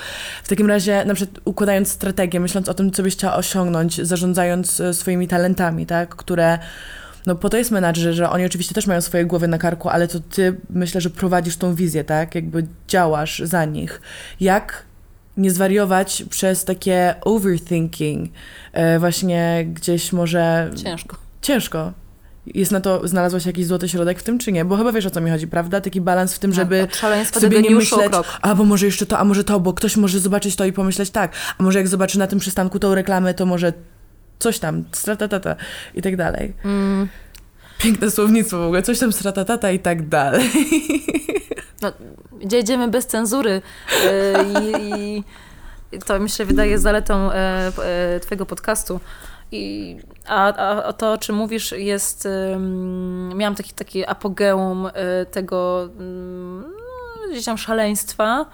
[0.44, 4.80] W takim razie, na przykład układając strategię, myśląc o tym, co byś chciała osiągnąć, zarządzając
[4.80, 6.58] e, swoimi talentami, tak, które
[7.26, 10.08] no po to jest menadżer, że oni oczywiście też mają swoje głowy na karku, ale
[10.08, 12.34] to ty myślę, że prowadzisz tą wizję, tak?
[12.34, 14.00] Jakby działasz za nich.
[14.40, 14.84] Jak
[15.36, 18.30] nie zwariować przez takie overthinking,
[18.72, 21.16] e, właśnie gdzieś może Ciężko.
[21.42, 21.92] ciężko.
[22.46, 24.64] Jest na to, znalazłaś jakiś złoty środek w tym, czy nie?
[24.64, 25.80] Bo chyba wiesz, o co mi chodzi, prawda?
[25.80, 28.26] Taki balans w tym, żeby Tak, szaleństwa do sobie nie myśleć, krok.
[28.42, 31.10] a bo może jeszcze to, a może to, bo ktoś może zobaczyć to i pomyśleć
[31.10, 33.72] tak, a może jak zobaczy na tym przystanku tą reklamę, to może
[34.38, 35.56] coś tam, stratatata
[35.94, 36.52] i tak dalej.
[36.64, 37.08] Mm,
[37.78, 40.50] Piękne słownictwo w ogóle, coś tam stratatata i tak dalej.
[41.82, 41.92] no,
[42.44, 43.62] gdzie idziemy bez cenzury
[44.04, 45.24] e, i,
[45.92, 47.72] i to mi się wydaje zaletą e,
[48.16, 49.00] e, twojego podcastu.
[49.52, 49.96] I,
[50.26, 52.28] a, a, a to, o czym mówisz, jest.
[52.52, 55.88] Um, miałam taki, taki apogeum e, tego.
[55.98, 56.82] Um,
[57.32, 58.46] gdzieś tam szaleństwa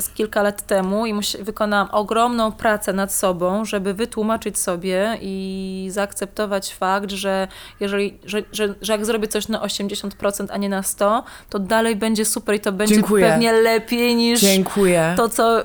[0.00, 6.74] z kilka lat temu i wykonałam ogromną pracę nad sobą, żeby wytłumaczyć sobie i zaakceptować
[6.74, 7.48] fakt, że
[7.80, 11.96] jeżeli, że, że, że jak zrobię coś na 80%, a nie na 100%, to dalej
[11.96, 13.28] będzie super i to będzie Dziękuję.
[13.28, 15.14] pewnie lepiej niż Dziękuję.
[15.16, 15.64] to, co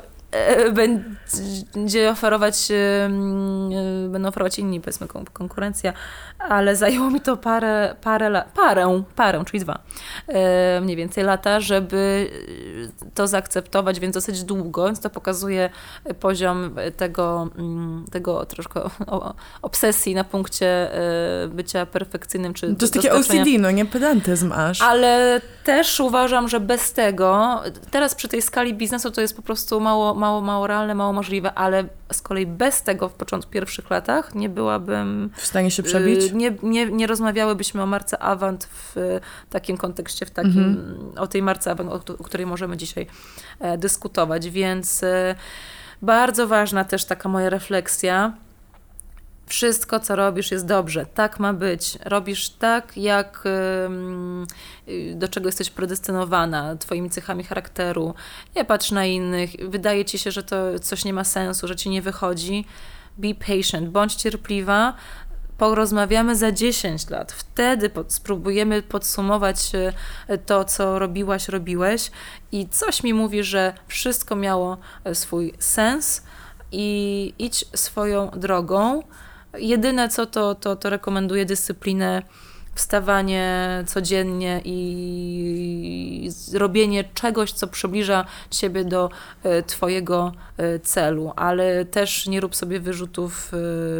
[0.71, 3.71] będzie oferować, e, mm,
[4.05, 5.93] e, będą oferować inni, powiedzmy, kon- konkurencja,
[6.39, 9.79] ale zajęło mi to parę, parę lat, parę, parę, czyli dwa,
[10.27, 12.29] e, mniej więcej lata, żeby
[13.05, 15.69] e, to zaakceptować, więc dosyć długo, więc to pokazuje
[16.19, 18.81] poziom tego, mm, tego troszkę
[19.61, 20.67] obsesji na punkcie
[21.43, 24.81] e, bycia perfekcyjnym, czy to jest takie OCD, no nie pedantyzm aż.
[24.81, 27.61] ale też uważam, że bez tego,
[27.91, 31.53] teraz przy tej skali biznesu to jest po prostu mało, mało, mało realne, mało możliwe,
[31.53, 35.30] ale z kolei bez tego w początku pierwszych latach nie byłabym.
[35.36, 36.23] W stanie się przebić?
[36.23, 39.19] y, Nie, nie, nie rozmawiałybyśmy o marce Avant w
[39.49, 40.78] takim kontekście, w takim,
[41.17, 43.07] o tej marce Avant, o, o której możemy dzisiaj
[43.59, 44.49] e, dyskutować.
[44.49, 45.36] Więc e,
[46.01, 48.34] bardzo ważna też taka moja refleksja.
[49.47, 51.05] Wszystko, co robisz, jest dobrze.
[51.05, 51.97] Tak ma być.
[52.05, 53.43] Robisz tak, jak
[55.15, 58.13] do czego jesteś predestynowana, twoimi cechami charakteru.
[58.55, 59.49] Nie patrz na innych.
[59.69, 62.65] Wydaje ci się, że to coś nie ma sensu, że ci nie wychodzi.
[63.17, 64.93] Be patient, bądź cierpliwa.
[65.57, 67.31] Porozmawiamy za 10 lat.
[67.31, 69.71] Wtedy pod, spróbujemy podsumować
[70.29, 72.11] y, to, co robiłaś, robiłeś.
[72.51, 74.77] I coś mi mówi, że wszystko miało
[75.07, 76.23] y, swój sens
[76.71, 79.03] i idź swoją drogą.
[79.58, 82.22] Jedyne co to, to, to rekomenduję dyscyplinę,
[82.76, 89.10] wstawanie codziennie i robienie czegoś, co przybliża ciebie do
[89.43, 93.51] e, twojego e, celu, ale też nie rób sobie wyrzutów,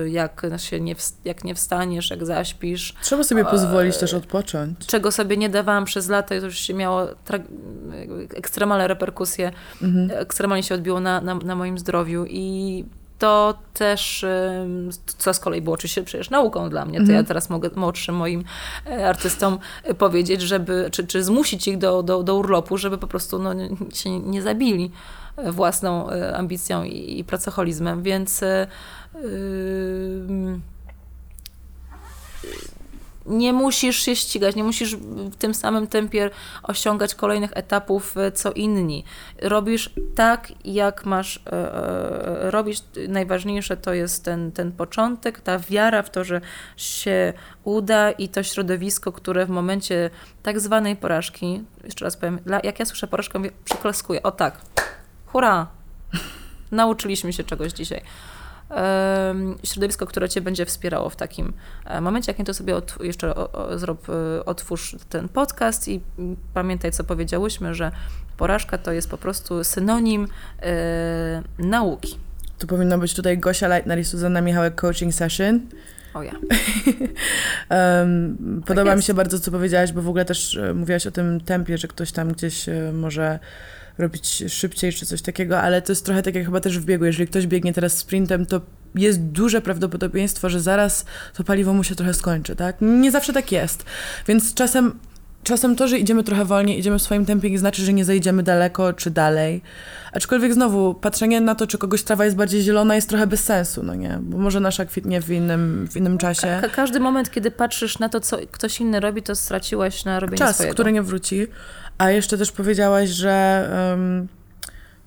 [0.06, 0.96] e, jak, się nie,
[1.26, 4.86] jak nie wstaniesz, jak zaśpisz, Trzeba sobie pozwolić też odpocząć.
[4.88, 7.08] czego sobie nie dawałam przez lata i to już się miało
[8.36, 9.52] ekstremalne reperkusje,
[9.82, 10.12] Mhm.
[10.22, 12.86] ekstremalnie się odbiło na, na, na moim zdrowiu i
[13.20, 14.26] to też,
[15.18, 17.18] co z kolei było oczywiście przecież nauką dla mnie, to Mhm.
[17.20, 18.44] ja teraz mogę młodszym moim
[18.88, 23.08] e, artystom e, powiedzieć, żeby, czy, czy zmusić ich do, do, do urlopu, żeby po
[23.08, 23.52] prostu no,
[23.94, 24.92] się nie zabili
[25.38, 30.62] e, własną ambicją i, i pracoholizmem, więc ym,
[33.26, 36.30] nie musisz się ścigać, nie musisz w tym samym tempie
[36.64, 39.04] osiągać kolejnych etapów e, co inni.
[39.42, 42.84] Robisz tak, jak masz e, e, robić.
[43.08, 46.42] Najważniejsze to jest ten, ten początek, ta wiara w to, że
[46.78, 50.10] się uda i to środowisko, które w momencie
[50.44, 54.24] tak zwanej porażki, jeszcze raz powiem, jak ja słyszę porażkę, mówię, przyklaskuję.
[54.24, 54.62] O tak,
[55.26, 55.68] hurra,
[56.72, 58.02] nauczyliśmy się czegoś dzisiaj
[59.64, 61.54] środowisko, które cię będzie wspierało w takim
[61.86, 62.32] e, momencie.
[62.32, 63.34] Jak nie, to sobie od, jeszcze
[63.76, 66.02] zrób, e, otwórz ten podcast i
[66.54, 67.92] pamiętaj, co powiedziałyśmy, że
[68.38, 70.28] porażka to jest po prostu synonim
[70.62, 72.18] e, nauki.
[72.60, 75.62] Tu powinno być tutaj Gosia Leitner i Suzanna Michałek Coaching Session.
[76.14, 76.32] O ja.
[77.70, 81.42] um, podoba tak mi się bardzo, co powiedziałaś, bo w ogóle też mówiłaś o tym
[81.42, 83.40] tempie, że ktoś tam gdzieś może
[83.98, 87.06] robić szybciej czy coś takiego, ale to jest trochę tak jak chyba też w biegu.
[87.06, 88.62] Jeżeli ktoś biegnie teraz sprintem, to
[88.96, 92.76] jest duże prawdopodobieństwo, że zaraz to paliwo mu się trochę skończy, tak?
[92.82, 93.86] Nie zawsze tak jest.
[94.28, 95.00] Więc czasem
[95.46, 98.44] czasem to, że idziemy trochę wolniej, idziemy w swoim tempie, nie znaczy, że nie zejdziemy
[98.44, 99.62] daleko czy dalej.
[100.14, 103.84] Aczkolwiek znowu, patrzenie na to, czy kogoś trawa jest bardziej zielona, jest trochę bez sensu,
[103.84, 104.20] no nie?
[104.22, 106.58] Bo może nasza kwitnie w innym, w innym czasie.
[106.62, 110.38] Ka każdy moment, kiedy patrzysz na to, co ktoś inny robi, to straciłaś na robienie
[110.38, 110.74] Czas, swojego.
[110.74, 111.48] który nie wróci.
[111.98, 114.28] A jeszcze też powiedziałaś, że um,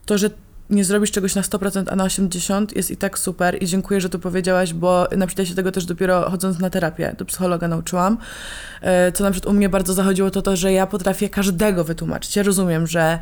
[0.06, 0.30] to, że
[0.70, 4.08] nie zrobisz czegoś na 100%, a na 80% jest i tak super i dziękuję, że
[4.08, 8.18] to powiedziałaś, bo na się tego też dopiero chodząc na terapię, do psychologa nauczyłam.
[8.80, 12.36] E, co na przykład u mnie bardzo zachodziło, to to, że ja potrafię każdego wytłumaczyć.
[12.36, 13.18] Ja rozumiem, że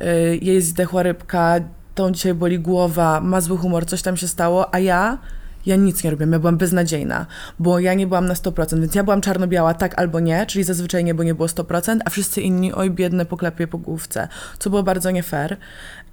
[0.00, 1.54] e, jej zdechła rybka,
[1.94, 5.18] tą dzisiaj boli głowa, ma zły humor, coś tam się stało, a ja
[5.66, 7.26] ja nic nie robiłam, ja byłam beznadziejna,
[7.58, 11.04] bo ja nie byłam na 100%, więc ja byłam czarno-biała tak albo nie, czyli zazwyczaj
[11.04, 14.82] nie, bo nie było 100%, a wszyscy inni, oj biedne, poklepie po główce, co było
[14.82, 15.56] bardzo nie fair.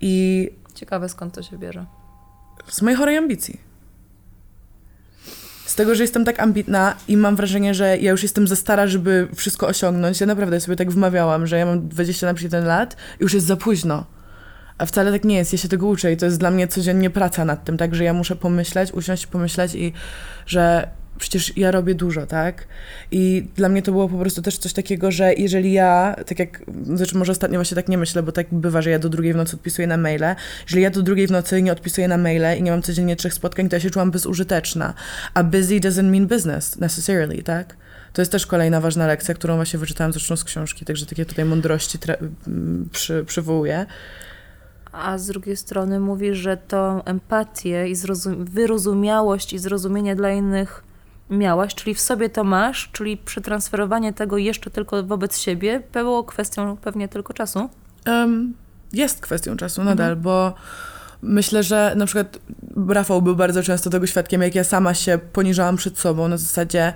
[0.01, 0.49] I...
[0.73, 1.85] Ciekawe skąd to się bierze.
[2.67, 3.71] Z mojej chorej ambicji.
[5.65, 8.87] Z tego, że jestem tak ambitna i mam wrażenie, że ja już jestem za stara,
[8.87, 10.21] żeby wszystko osiągnąć.
[10.21, 13.45] Ja naprawdę sobie tak wmawiałam, że ja mam 20 na przykład lat i już jest
[13.45, 14.05] za późno.
[14.77, 17.09] A wcale tak nie jest, ja się tego uczę i to jest dla mnie codziennie
[17.09, 19.93] praca nad tym, tak, że ja muszę pomyśleć, usiąść, pomyśleć i
[20.45, 20.87] że
[21.21, 22.67] przecież ja robię dużo, tak?
[23.11, 26.63] I dla mnie to było po prostu też coś takiego, że jeżeli ja, tak jak,
[26.83, 29.35] znaczy może ostatnio właśnie tak nie myślę, bo tak bywa, że ja do drugiej w
[29.35, 32.63] nocy odpisuję na maile, jeżeli ja do drugiej w nocy nie odpisuję na maile i
[32.63, 34.93] nie mam codziennie trzech spotkań, to ja się czułam bezużyteczna.
[35.33, 37.75] A busy doesn't mean business necessarily, tak?
[38.13, 41.45] To jest też kolejna ważna lekcja, którą właśnie wyczytałam zresztą z książki, także takie tutaj
[41.45, 41.97] mądrości
[42.91, 43.85] przy, przywołuję
[44.91, 47.95] a z drugiej strony mówi, że tą empatię i
[48.37, 50.83] wyrozumiałość i zrozumienie dla innych
[51.29, 56.77] miałaś, czyli w sobie to masz, czyli przetransferowanie tego jeszcze tylko wobec siebie było kwestią
[56.77, 57.69] pewnie tylko czasu?
[58.07, 58.53] Um,
[58.93, 60.21] jest kwestią czasu nadal, mhm.
[60.21, 60.53] bo
[61.21, 62.39] myślę, że na przykład
[62.87, 66.93] Rafał był bardzo często tego świadkiem, jak ja sama się poniżałam przed sobą na zasadzie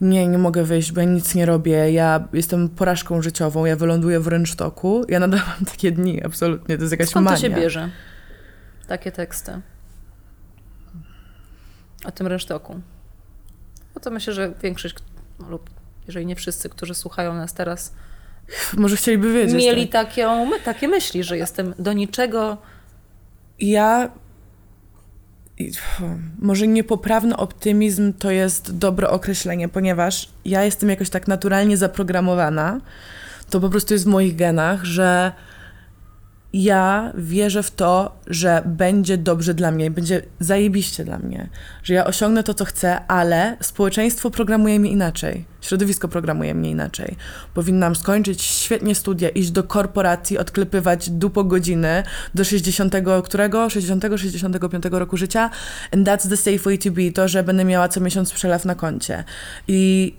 [0.00, 4.20] nie, nie mogę wyjść, bo ja nic nie robię, ja jestem porażką życiową, ja wyląduję
[4.20, 5.04] w rynsztoku.
[5.08, 7.36] Ja nadal mam takie dni, absolutnie, to jest jakaś Skąd mania.
[7.36, 7.90] to się bierze?
[8.86, 9.60] Takie teksty.
[12.04, 12.80] O tym rynsztoku.
[13.94, 14.94] No to myślę, że większość,
[15.48, 15.70] lub
[16.06, 17.94] jeżeli nie wszyscy, którzy słuchają nas teraz,
[18.76, 19.56] może chcieliby wiedzieć.
[19.56, 20.08] Mieli tak.
[20.08, 20.28] takie,
[20.64, 22.58] takie myśli, że jestem do niczego.
[23.58, 24.10] Ja
[26.38, 32.80] może niepoprawny optymizm to jest dobre określenie, ponieważ ja jestem jakoś tak naturalnie zaprogramowana.
[33.50, 35.32] To po prostu jest w moich genach, że
[36.62, 41.48] ja wierzę w to, że będzie dobrze dla mnie, będzie zajebiście dla mnie,
[41.82, 47.16] że ja osiągnę to, co chcę, ale społeczeństwo programuje mnie inaczej, środowisko programuje mnie inaczej.
[47.54, 52.02] Powinnam skończyć świetnie studia, iść do korporacji, odklepywać dupo godziny
[52.34, 52.94] do 60,
[53.24, 53.70] którego?
[53.70, 55.50] 60, 65 roku życia
[55.92, 58.74] and that's the safe way to be, to, że będę miała co miesiąc przelew na
[58.74, 59.24] koncie.
[59.68, 60.14] I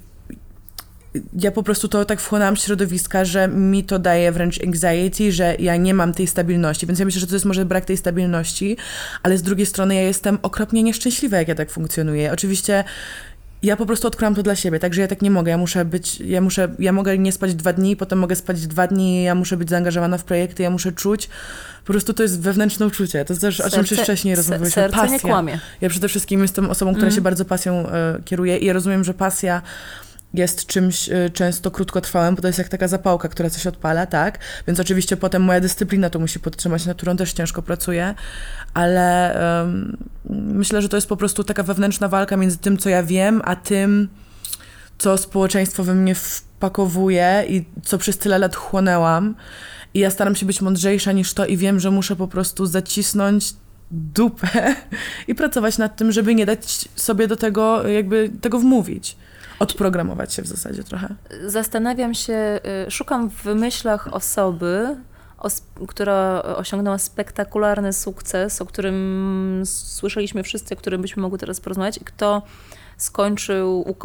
[1.40, 5.76] ja po prostu to tak wchłonęłam środowiska, że mi to daje wręcz anxiety, że ja
[5.76, 8.78] nie mam tej stabilności, więc ja myślę, że to jest może brak tej stabilności,
[9.24, 12.32] ale z drugiej strony ja jestem okropnie nieszczęśliwa, jak ja tak funkcjonuję.
[12.32, 12.84] Oczywiście
[13.64, 15.52] ja po prostu odkryłam to dla siebie, także ja tak nie mogę.
[15.52, 18.88] Ja muszę być, ja muszę, ja mogę nie spać dwa dni, potem mogę spać dwa
[18.88, 21.30] dni, ja muszę być zaangażowana w projekty, ja muszę czuć.
[21.86, 23.26] Po prostu to jest wewnętrzne uczucie.
[23.26, 24.82] To jest też, serce, o czym się wcześniej rozmawialiśmy.
[24.82, 25.60] Serce nie kłamie.
[25.82, 27.16] Ja przede wszystkim jestem osobą, która mm.
[27.16, 29.62] się bardzo pasją y, kieruje i ja rozumiem, że pasja
[30.34, 34.40] jest czymś y, często krótkotrwałym, bo to jest jak taka zapałka, która coś odpala, tak?
[34.68, 38.16] Więc oczywiście potem moja dyscyplina to musi podtrzymać, nad którą też ciężko pracuję,
[38.74, 39.98] ale um,
[40.30, 43.56] myślę, że to jest po prostu taka wewnętrzna walka między tym, co ja wiem, a
[43.56, 44.10] tym,
[44.98, 49.36] co społeczeństwo we mnie wpakowuje i co przez tyle lat chłonęłam.
[49.94, 53.54] I ja staram się być mądrzejsza niż to i wiem, że muszę po prostu zacisnąć
[53.92, 54.76] dupę
[55.28, 59.18] i pracować nad tym, żeby nie dać sobie do tego jakby tego wmówić.
[59.60, 61.16] Odprogramować się w zasadzie trochę.
[61.46, 64.96] Zastanawiam się, y, szukam w myślach osoby,
[65.38, 72.00] os która osiągnęła spektakularny sukces, o którym słyszeliśmy wszyscy, o którym byśmy mogli teraz porozmawiać,
[72.06, 72.42] kto
[72.98, 73.96] skończył,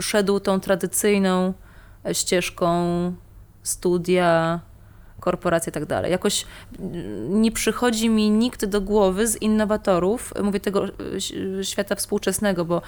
[0.00, 1.52] szedł tą tradycyjną
[2.12, 2.72] ścieżką
[3.62, 4.60] studia,
[5.26, 6.10] korporacje i tak dalej.
[6.10, 6.46] Jakoś
[7.28, 12.82] nie przychodzi mi nikt do głowy z innowatorów, mówię tego e, świata współczesnego, bo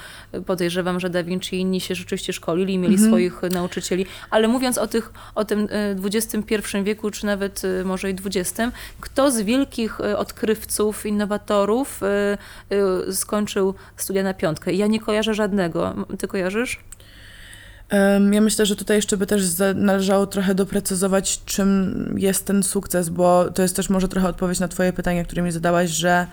[0.46, 3.10] podejrzewam, że Da Vinci i inni się rzeczywiście szkolili i mieli mhm.
[3.10, 5.68] swoich nauczycieli, ale mówiąc o, tych, o tym
[6.04, 8.60] XXI e, wieku, czy nawet e, może i XX,
[9.00, 12.00] kto z wielkich odkrywców, innowatorów
[13.12, 14.72] skończył studia na piątkę?
[14.72, 15.94] Ja nie kojarzę żadnego.
[16.18, 16.80] Ty kojarzysz?
[18.30, 19.42] Ja myślę, że tutaj jeszcze by też
[19.74, 24.68] należało trochę doprecyzować, czym jest ten sukces, bo to jest też może trochę odpowiedź na
[24.68, 26.26] Twoje pytanie, które mi zadałaś, że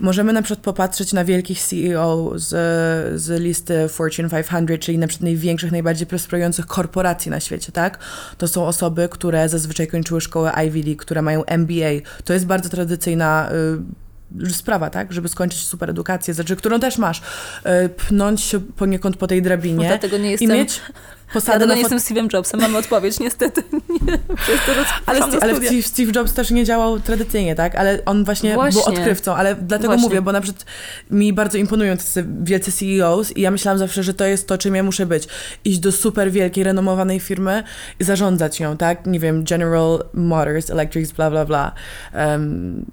[0.00, 2.48] możemy na przykład popatrzeć na wielkich CEO z,
[3.20, 7.98] z listy Fortune 500, czyli na przykład największych, najbardziej prosperujących korporacji na świecie, tak?
[8.38, 11.90] To są osoby, które zazwyczaj kończyły szkołę Ivy League, które mają MBA.
[12.24, 13.50] To jest bardzo tradycyjna.
[13.52, 14.05] Y
[14.50, 15.12] sprawa, tak?
[15.12, 17.22] Żeby skończyć super edukację, znaczy, którą też masz,
[17.64, 20.80] e, pnąć się poniekąd po tej drabinie no, dlatego nie jestem, i mieć
[21.32, 23.62] posadę Dlatego nie jestem Steve'em Jobsem, mamy odpowiedź, niestety.
[24.06, 24.18] Nie,
[25.06, 27.74] ale, Steve, ale Steve, Jobs też nie działał tradycyjnie, tak?
[27.74, 28.82] Ale on właśnie, właśnie.
[28.82, 30.08] był odkrywcą, ale dlatego właśnie.
[30.08, 30.64] mówię, bo na przykład
[31.10, 34.74] mi bardzo imponują tacy wielcy CEOs i ja myślałam zawsze, że to jest to, czym
[34.74, 35.28] ja muszę być.
[35.64, 37.62] Iść do super wielkiej, renomowanej firmy
[38.00, 39.06] i zarządzać nią, tak?
[39.06, 41.72] Nie wiem, General Motors, Electric, bla, bla, bla.
[42.14, 42.86] Um,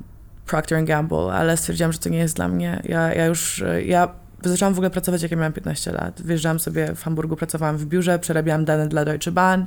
[0.53, 2.81] Procter Gamble, ale stwierdziłam, że to nie jest dla mnie.
[2.83, 4.07] Ja, ja już, ja
[4.43, 6.21] zaczęłam w ogóle pracować, jak ja miałam 15 lat.
[6.21, 9.61] Wjeżdżałam sobie w Hamburgu, pracowałam w biurze, przerabiałam dane dla Deutsche Bahn.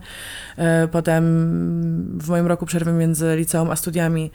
[0.56, 1.24] E, potem
[2.20, 4.30] w moim roku przerwy między liceum a studiami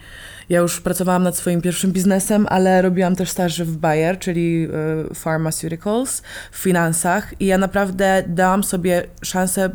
[0.48, 4.68] ja już pracowałam nad swoim pierwszym biznesem, ale robiłam też staż w Bayer, czyli
[5.10, 6.22] e, pharmaceuticals,
[6.52, 9.70] w finansach i ja naprawdę dałam sobie szansę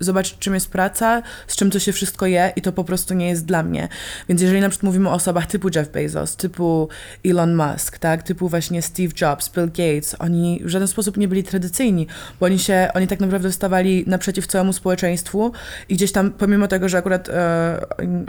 [0.00, 3.28] zobaczyć, czym jest praca, z czym to się wszystko je i to po prostu nie
[3.28, 3.88] jest dla mnie.
[4.28, 6.88] Więc jeżeli na przykład mówimy o osobach typu Jeff Bezos, typu
[7.24, 11.44] Elon Musk, tak, typu właśnie Steve Jobs, Bill Gates, oni w żaden sposób nie byli
[11.44, 12.06] tradycyjni,
[12.40, 15.52] bo oni się, oni tak naprawdę stawali naprzeciw całemu społeczeństwu
[15.88, 17.80] i gdzieś tam, pomimo tego, że akurat e,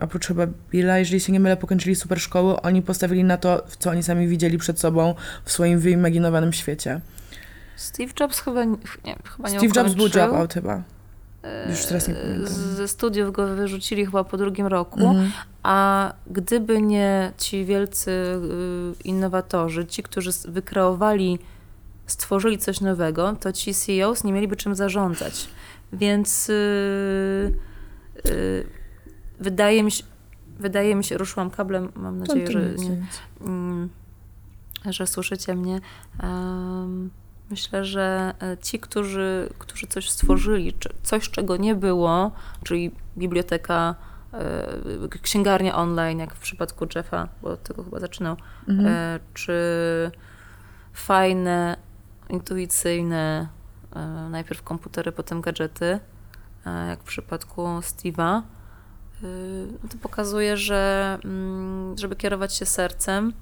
[0.01, 3.89] oprócz chyba Billa, jeżeli się nie mylę, pokończyli super szkoły, oni postawili na to, co
[3.89, 7.01] oni sami widzieli przed sobą w swoim wyimaginowanym świecie.
[7.75, 8.77] Steve Jobs chyba nie,
[9.35, 10.94] chyba nie Steve Jobs był dropout chyba.
[11.69, 12.53] Już teraz nie pamiętam.
[12.53, 15.31] Ze studiów go wyrzucili chyba po drugim roku, mhm.
[15.63, 21.39] a gdyby nie ci wielcy y, innowatorzy, ci, którzy wykreowali,
[22.07, 25.47] stworzyli coś nowego, to ci CEOs nie mieliby czym zarządzać.
[25.93, 27.55] Więc yy,
[28.25, 28.67] yy,
[29.39, 30.03] wydaje mi się,
[30.59, 33.05] wydaje mi się, ruszyłam kablem, mam nadzieję, że, nie,
[34.85, 35.81] yy, że słyszycie mnie.
[36.23, 37.09] Um,
[37.55, 42.31] Myślę, że e, ci, którzy, którzy coś stworzyli, coś, czego nie było,
[42.63, 43.95] czyli biblioteka,
[44.33, 48.37] e, księgarnia online, jak w przypadku Jeffa, bo od tego chyba zaczynał,
[48.67, 48.87] mhm.
[48.87, 49.57] E, czy
[50.93, 51.77] fajne,
[52.29, 53.47] intuicyjne,
[54.29, 55.99] najpierw komputery, potem gadżety,
[56.87, 58.41] jak w przypadku Steve'a,
[59.89, 63.33] to pokazuje, że mm, żeby kierować się sercem,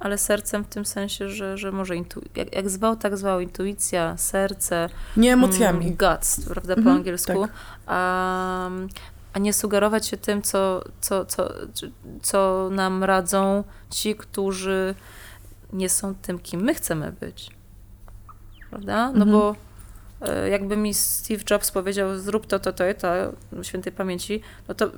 [0.00, 2.22] ale sercem w tym sensie, że, że może intu...
[2.36, 4.88] jak, jak zwał, tak zwał, intuicja, serce.
[5.16, 5.86] Nie emocjami.
[5.86, 7.40] Mm, guts, prawda, mhm, po angielsku.
[7.40, 7.50] Tak.
[7.86, 8.70] A,
[9.32, 11.52] a nie sugerować się tym, co, co, co,
[12.22, 14.94] co nam radzą ci, którzy
[15.72, 17.50] nie są tym, kim my chcemy być.
[18.70, 19.12] Prawda?
[19.12, 19.30] No mhm.
[19.30, 19.56] bo
[20.20, 23.08] e, jakby mi Steve Jobs powiedział, zrób to, to, to, to,
[23.62, 24.90] świętej pamięci, no to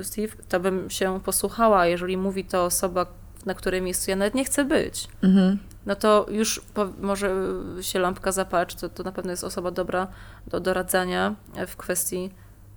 [0.00, 3.06] e, Steve, to bym się posłuchała, jeżeli mówi to osoba,
[3.46, 5.08] na którym miejscu ja nawet nie chcę być.
[5.22, 5.58] Mhm.
[5.86, 7.34] No to już po, może
[7.80, 10.06] się lampka zapalczy, to, to na pewno jest osoba dobra
[10.46, 11.34] do doradzania
[11.66, 12.30] w kwestii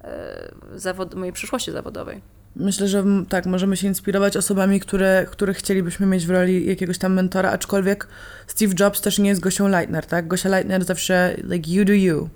[0.03, 2.22] e, zawod, mojej przyszłości zawodowej.
[2.55, 7.14] Myślę, że tak, możemy się inspirować osobami, które, których chcielibyśmy mieć w roli jakiegoś tam
[7.14, 8.07] mentora, aczkolwiek
[8.47, 10.28] Steve Jobs też nie jest Gosią Leitner, tak?
[10.28, 12.30] Gosia Leitner zawsze like you do you.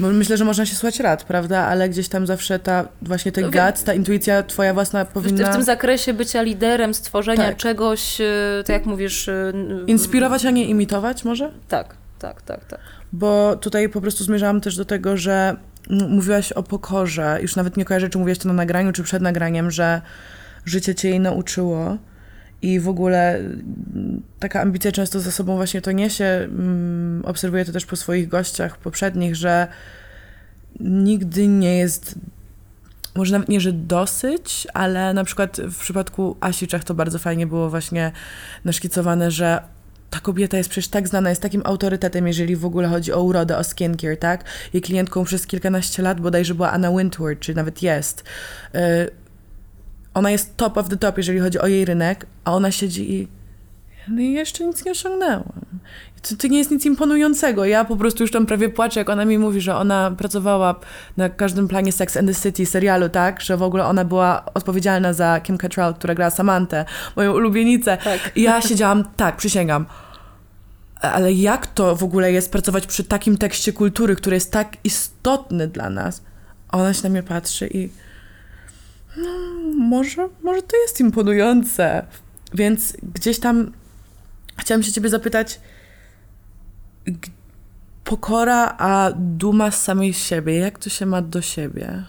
[0.00, 1.58] Myślę, że można się słuchać rad, prawda?
[1.58, 5.46] Ale gdzieś tam zawsze ta, właśnie ten gut, ta intuicja twoja własna powinna...
[5.46, 7.56] W, w tym zakresie bycia liderem, stworzenia tak.
[7.56, 9.28] czegoś, e, tak jak mówisz...
[9.28, 9.52] E,
[9.86, 11.52] Inspirować, a nie imitować może?
[11.68, 12.80] Tak, tak, tak, tak.
[13.12, 15.56] Bo tutaj po prostu zmierzałam też do tego, że
[15.90, 19.70] mówiłaś o pokorze, już nawet nie kojarzę, czy mówiłaś to na nagraniu, czy przed nagraniem,
[19.70, 20.02] że
[20.64, 21.96] życie cię jej nauczyło.
[22.62, 26.24] I w ogóle mm, taka ambicja często za sobą właśnie to niesie.
[26.24, 29.68] Mm, obserwuję to też po swoich gościach poprzednich, że
[30.80, 32.14] nigdy nie jest,
[33.14, 37.46] może nawet nie, że dosyć, ale na przykład w przypadku Asi Czech to bardzo fajnie
[37.46, 38.12] było właśnie
[38.64, 39.62] naszkicowane, że
[40.10, 43.56] ta kobieta jest przecież tak znana, jest takim autorytetem, jeżeli w ogóle chodzi o urodę,
[43.56, 44.44] o skincare, tak?
[44.72, 48.24] Jej klientką przez kilkanaście lat bodajże była Anna Wintour, czy nawet jest.
[50.14, 53.28] Ona jest top of the top, jeżeli chodzi o jej rynek, a ona siedzi i
[54.08, 55.52] no i jeszcze nic nie osiągnęłam.
[56.22, 57.64] To, to nie jest nic imponującego.
[57.64, 60.74] Ja po prostu już tam prawie płaczę, jak ona mi mówi, że ona pracowała
[61.16, 63.40] na każdym planie Sex and the City serialu, tak?
[63.40, 66.84] Że w ogóle ona była odpowiedzialna za Kim Cattrall, która gra Samantę,
[67.16, 67.98] moją ulubienicę.
[68.04, 68.32] Tak.
[68.36, 69.86] I ja siedziałam, tak, przysięgam.
[71.00, 75.68] Ale jak to w ogóle jest pracować przy takim tekście kultury, który jest tak istotny
[75.68, 76.22] dla nas?
[76.68, 77.88] A ona się na mnie patrzy i
[79.18, 79.30] no,
[79.76, 82.06] może, może to jest imponujące.
[82.54, 83.72] Więc gdzieś tam
[84.56, 85.60] chciałam się ciebie zapytać,
[88.04, 92.04] pokora, a duma z samej siebie, jak to się ma do siebie?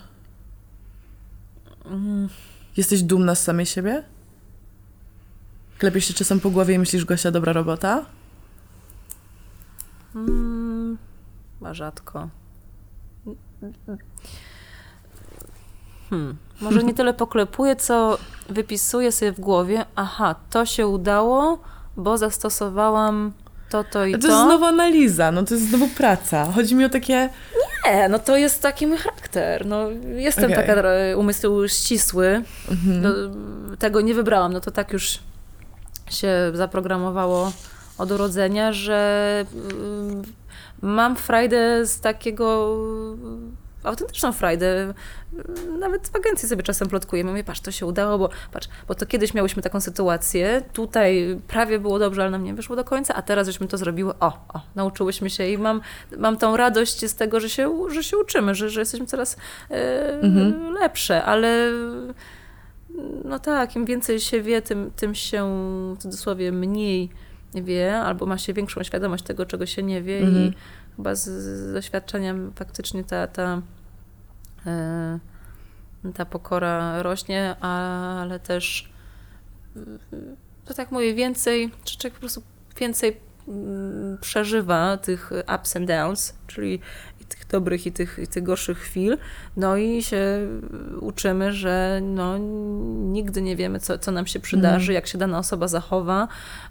[2.77, 4.03] Jesteś dumna z samej siebie?
[5.77, 8.05] Klepiesz się czasem po głowie i myślisz, Gosia, dobra robota?
[10.15, 10.97] Mm,
[11.71, 12.29] rzadko.
[16.09, 16.37] Hmm.
[16.61, 18.17] Może nie tyle poklepuję, co
[18.49, 21.59] wypisuję sobie w głowie, aha, to się udało,
[21.97, 23.31] bo zastosowałam
[23.69, 24.27] to, to i To to.
[24.27, 26.51] jest znowu analiza, no to jest znowu praca.
[26.55, 27.29] Chodzi mi o takie...
[27.85, 29.65] Nie, no to jest taki mój charakter.
[29.65, 30.67] No, jestem Okej.
[30.67, 30.83] taka
[31.17, 32.43] umysł ścisły.
[32.71, 33.01] Mhm.
[33.01, 33.09] No,
[33.79, 34.53] tego nie wybrałam.
[34.53, 35.19] No to tak już
[36.09, 37.51] się zaprogramowało
[37.97, 40.21] od urodzenia, że mm,
[40.81, 42.77] mam frajdę z takiego
[43.83, 44.93] autentyczną frajdę.
[45.79, 47.29] Nawet w agencji sobie czasem plotkujemy.
[47.29, 51.79] Mówię, patrz, to się udało, bo patrz, bo to kiedyś miałyśmy taką sytuację, tutaj prawie
[51.79, 54.61] było dobrze, ale nam nie wyszło do końca, a teraz żeśmy to zrobiły, o, o,
[54.75, 55.81] nauczyłyśmy się i mam,
[56.17, 59.37] mam tą radość z tego, że się, że się uczymy, że, że jesteśmy coraz
[59.71, 60.73] e, Mhm.
[60.73, 61.71] lepsze, ale
[63.25, 65.45] no tak, im więcej się wie, tym, tym się
[65.95, 67.09] w cudzysłowie mniej
[67.55, 70.35] wie, albo ma się większą świadomość tego, czego się nie wie Mhm.
[70.45, 70.53] i
[70.99, 73.61] chyba z, z doświadczeniem faktycznie ta, ta,
[74.65, 75.19] e,
[76.13, 78.89] ta pokora rośnie, ale też
[80.65, 82.43] to tak mówię, więcej, czy człowiek po prostu
[82.79, 86.79] więcej mm, przeżywa tych ups and downs, czyli
[87.49, 89.17] dobrych i tych, i tych gorszych chwil,
[89.57, 90.47] no i się
[91.01, 92.37] uczymy, że no,
[93.11, 96.27] nigdy nie wiemy, co, co nam się przydarzy, jak się dana osoba zachowa,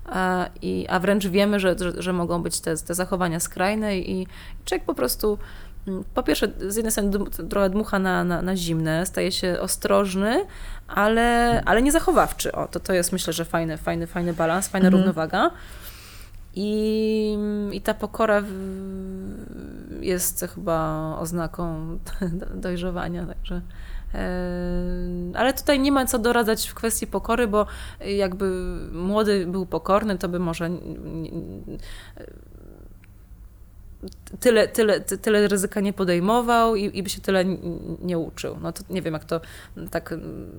[0.06, 4.26] a, i, a wręcz wiemy, że, że, że mogą być te, te zachowania skrajne i
[4.64, 5.38] człowiek po prostu
[5.88, 7.18] mm, po pierwsze, z jednej strony
[7.50, 10.44] trochę dmucha na, na, na zimne, staje się ostrożny,
[10.88, 12.52] ale, ale nie zachowawczy.
[12.52, 15.02] O, to, to jest myślę, że fajny, fajny, fajny balans, fajna Mhm.
[15.02, 15.50] równowaga.
[16.54, 17.38] I,
[17.72, 18.42] I ta pokora
[20.00, 21.98] jest chyba oznaką
[22.54, 23.62] dojrzewania, także.
[24.14, 24.20] e,
[25.34, 27.66] Ale tutaj nie ma co doradzać w kwestii pokory, bo
[28.16, 30.70] jakby młody był pokorny, to by może
[34.40, 37.44] tyle, tyle, ty- tyle ryzyka nie podejmował i, i by się tyle
[38.02, 38.56] nie uczył.
[38.62, 39.40] No to nie wiem, jak to
[39.90, 40.50] tak mm,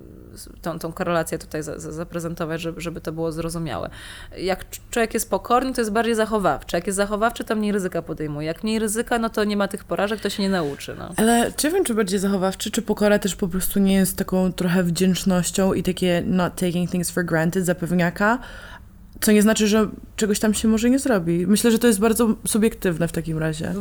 [0.62, 3.90] tą, tą korelację tutaj za, za, zaprezentować, żeby, żeby to było zrozumiałe.
[4.38, 6.78] Jak cz- człowiek jest pokorny, to jest bardziej zachowawczy.
[6.78, 8.48] Jak jest zachowawczy, to mniej ryzyka podejmuje.
[8.48, 10.96] Jak mniej ryzyka, no to nie ma tych porażek, to się nie nauczy.
[11.00, 11.14] No.
[11.18, 14.84] Ale czy wiem, czy bardziej zachowawczy, czy pokora też po prostu nie jest taką trochę
[14.84, 18.40] wdzięcznością i takie not taking things for granted zapewniaka,
[19.22, 21.47] co nie znaczy, że czegoś tam się może nie zrobi.
[21.47, 23.74] Myślę, że to jest bardzo subiektywne w takim razie.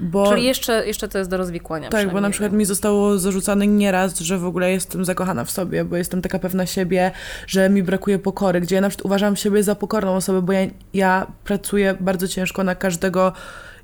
[0.00, 1.88] Bo, Czyli jeszcze, jeszcze to jest do rozwikłania.
[1.88, 5.84] tak, bo na przykład mi zostało zarzucane nieraz, że w ogóle jestem zakochana w sobie,
[5.84, 7.10] bo jestem taka pewna siebie,
[7.46, 10.60] że mi brakuje pokory, gdzie ja na przykład uważam siebie za pokorną osobę, bo ja,
[10.94, 13.32] ja pracuję bardzo ciężko na każdego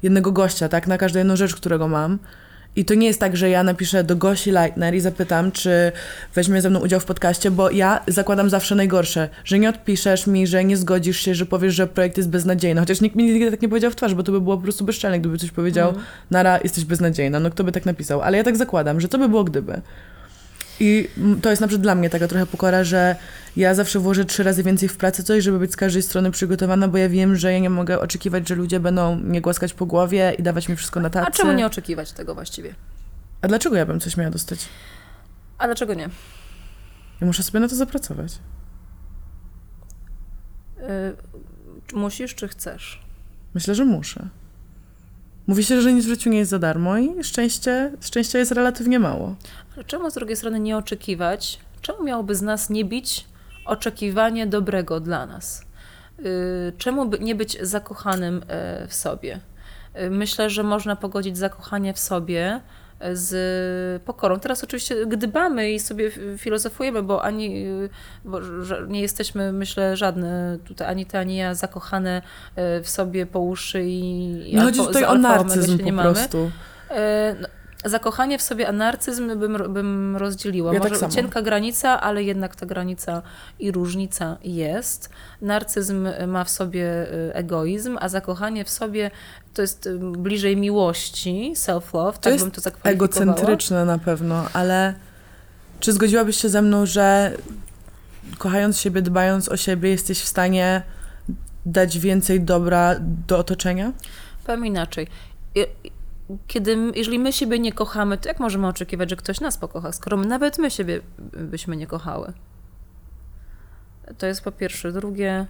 [0.02, 2.18] jednego gościa, tak, na każdą jedną rzecz, którego mam.
[2.76, 5.92] I to nie jest tak, że ja napiszę do Gosi Leitner i zapytam, czy
[6.34, 10.46] weźmie ze mną udział w podcaście, bo ja zakładam zawsze najgorsze, że nie odpiszesz mi,
[10.46, 12.80] że nie zgodzisz się, że powiesz, że projekt jest beznadziejny.
[12.80, 14.84] Chociaż nikt mi nigdy tak nie powiedział w twarz, bo to by było po prostu
[14.84, 15.94] bezczelne, gdyby coś powiedział,
[16.30, 17.40] nara, jesteś beznadziejna.
[17.40, 18.20] No kto by tak napisał?
[18.22, 19.80] Ale ja tak zakładam, że to by było gdyby.
[20.80, 21.08] I
[21.42, 23.16] to jest na przykład dla mnie taka trochę pokora, że
[23.56, 26.88] ja zawsze włożę trzy razy więcej w pracę coś, żeby być z każdej strony przygotowana,
[26.88, 30.34] bo ja wiem, że ja nie mogę oczekiwać, że ludzie będą mnie głaskać po głowie
[30.38, 31.26] i dawać mi wszystko na tacy.
[31.26, 32.74] A czemu nie oczekiwać tego właściwie?
[33.42, 34.68] A dlaczego ja bym coś miała dostać?
[35.58, 36.08] A dlaczego nie?
[37.20, 38.38] Ja muszę sobie na to zapracować.
[41.92, 43.00] Y, musisz czy chcesz?
[43.54, 44.28] Myślę, że muszę.
[45.50, 48.98] Mówi się, że nic w życiu nie jest za darmo i szczęście, szczęścia jest relatywnie
[48.98, 49.34] mało.
[49.74, 51.60] Ale czemu z drugiej strony nie oczekiwać?
[51.80, 53.24] Czemu miałoby z nas nie bić
[53.64, 55.64] oczekiwanie dobrego dla nas?
[56.18, 59.40] Y, Czemu nie być zakochanym e, w sobie?
[60.00, 62.60] Y, Myślę, że można pogodzić zakochanie w sobie
[63.12, 64.40] z pokorą.
[64.40, 67.66] Teraz oczywiście gdybamy i sobie filozofujemy, bo ani
[68.24, 68.40] bo
[68.88, 72.22] nie jesteśmy, myślę, żadne tutaj, ani ty, ani ja zakochane
[72.56, 76.50] w sobie po uszy i, no, chodzi tutaj o narcyzm po prostu.
[77.40, 77.48] No,
[77.84, 80.74] zakochanie w sobie, a narcyzm bym, bym rozdzieliła.
[80.74, 83.22] Ja Może tak cienka granica, ale jednak ta granica
[83.58, 85.10] i różnica jest.
[85.42, 89.10] Narcyzm ma w sobie y, egoizm, a zakochanie w sobie
[89.54, 94.94] to jest y, bliżej miłości, self-love, tak bym to egocentryczne na pewno, ale
[95.80, 97.32] czy zgodziłabyś się ze mną, że
[98.38, 100.82] kochając siebie, dbając o siebie, jesteś w stanie
[101.66, 103.92] dać więcej dobra do otoczenia?
[104.44, 105.06] Powiem inaczej
[106.46, 110.16] kiedy, jeżeli my siebie nie kochamy, to jak możemy oczekiwać, że ktoś nas pokocha, skoro
[110.16, 111.00] my, nawet my siebie
[111.32, 112.32] byśmy nie kochały?
[114.18, 114.92] To jest po pierwsze.
[114.92, 115.46] Drugie,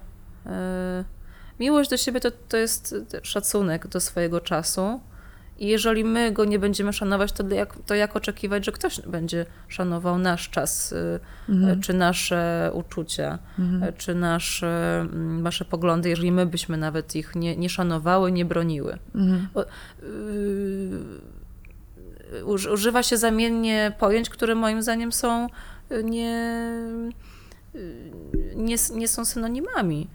[0.46, 0.52] yy,
[1.60, 5.00] miłość do siebie to, to jest szacunek do swojego czasu,
[5.60, 9.46] i jeżeli my go nie będziemy szanować, to jak, to jak oczekiwać, że ktoś będzie
[9.68, 11.80] szanował nasz czas, y, mhm.
[11.80, 13.92] czy nasze uczucia, mhm.
[13.96, 18.98] czy nasze, mm, nasze poglądy, jeżeli my byśmy nawet ich nie, nie szanowały, nie broniły.
[19.14, 19.48] Mhm.
[19.54, 19.64] Bo,
[22.34, 25.46] y, używa się zamiennie pojęć, które moim zdaniem są
[25.92, 26.60] y, nie,
[28.54, 30.08] nie, nie są synonimami.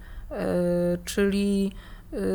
[1.05, 1.71] Czyli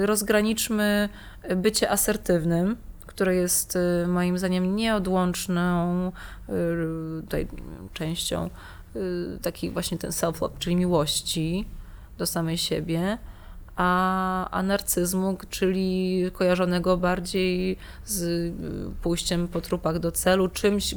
[0.03, 1.09] rozgraniczmy
[1.57, 2.77] bycie asertywnym,
[3.11, 6.09] które jest y, moim zdaniem nieodłączną
[6.49, 7.47] y, tutaj
[7.93, 8.51] częścią
[8.97, 11.67] y, taki właśnie ten self-love, czyli miłości
[12.19, 13.19] do samej siebie,
[13.77, 18.53] a, a narcyzmu, czyli kojarzonego bardziej z
[19.03, 20.95] pójściem po trupach do celu, czymś,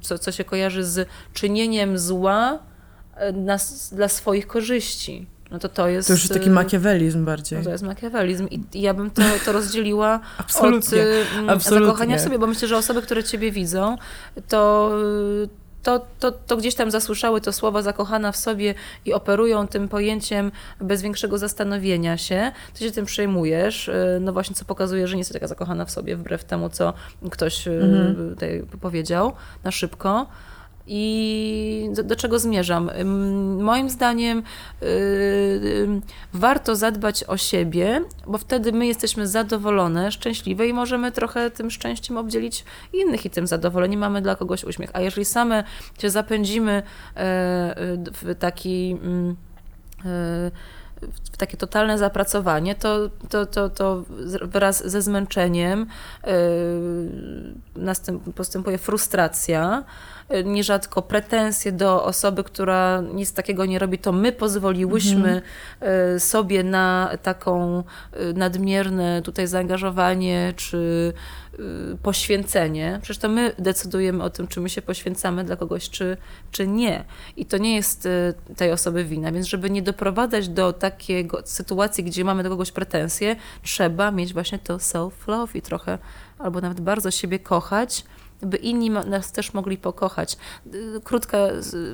[0.00, 2.58] co, co się kojarzy z czynieniem zła
[3.32, 3.56] na,
[3.92, 6.08] dla swoich korzyści no to to jest...
[6.08, 7.58] To już jest taki y, makiawelizm bardziej.
[7.58, 11.02] No to jest makiawelizm i ja bym to, to rozdzieliła Absolutnie.
[11.02, 11.86] od y, Absolutnie.
[11.86, 13.96] zakochania w sobie, bo myślę, że osoby, które ciebie widzą,
[14.48, 14.90] to
[15.84, 18.74] to, to, to gdzieś tam zasłyszały to słowo zakochana w sobie
[19.04, 22.52] i operują tym pojęciem bez większego zastanowienia się.
[22.74, 25.90] Ty się tym przejmujesz, y, no właśnie, co pokazuje, że nie jesteś taka zakochana w
[25.90, 26.92] sobie, wbrew temu, co
[27.30, 28.30] ktoś mhm.
[28.30, 29.32] tutaj powiedział
[29.64, 30.26] na szybko.
[30.86, 32.90] I do, do, czego zmierzam?
[33.60, 34.42] Moim zdaniem
[34.80, 34.88] yy,
[36.32, 42.16] warto zadbać o siebie, bo wtedy my jesteśmy zadowolone, szczęśliwe i możemy trochę tym szczęściem
[42.16, 44.90] obdzielić innych i tym zadowoleni mamy dla kogoś uśmiech.
[44.92, 45.64] A jeżeli same
[45.98, 46.82] się zapędzimy
[47.16, 47.22] yy,
[48.12, 48.96] w taki yy,
[51.32, 54.04] w takie totalne zapracowanie, to, to, to, to
[54.42, 55.86] wraz ze zmęczeniem
[56.26, 56.32] yy,
[58.34, 59.84] postępuje frustracja,
[60.44, 65.42] nierzadko pretensje do osoby, która nic takiego nie robi, to my pozwoliłyśmy
[65.80, 66.20] mhm.
[66.20, 71.12] sobie na taką y, nadmierne tutaj zaangażowanie czy
[72.02, 72.98] poświęcenie.
[73.02, 76.16] Przecież to my decydujemy o tym, czy my się poświęcamy dla kogoś, czy,
[76.50, 77.04] czy nie.
[77.36, 78.08] I to nie jest
[78.56, 79.32] tej osoby wina.
[79.32, 84.58] Więc żeby nie doprowadzać do takiego sytuacji, gdzie mamy do kogoś pretensje, trzeba mieć właśnie
[84.58, 85.98] to self-love i trochę,
[86.38, 88.04] albo nawet bardzo siebie kochać,
[88.44, 90.36] by inni nas też mogli pokochać.
[91.04, 91.38] Krótka,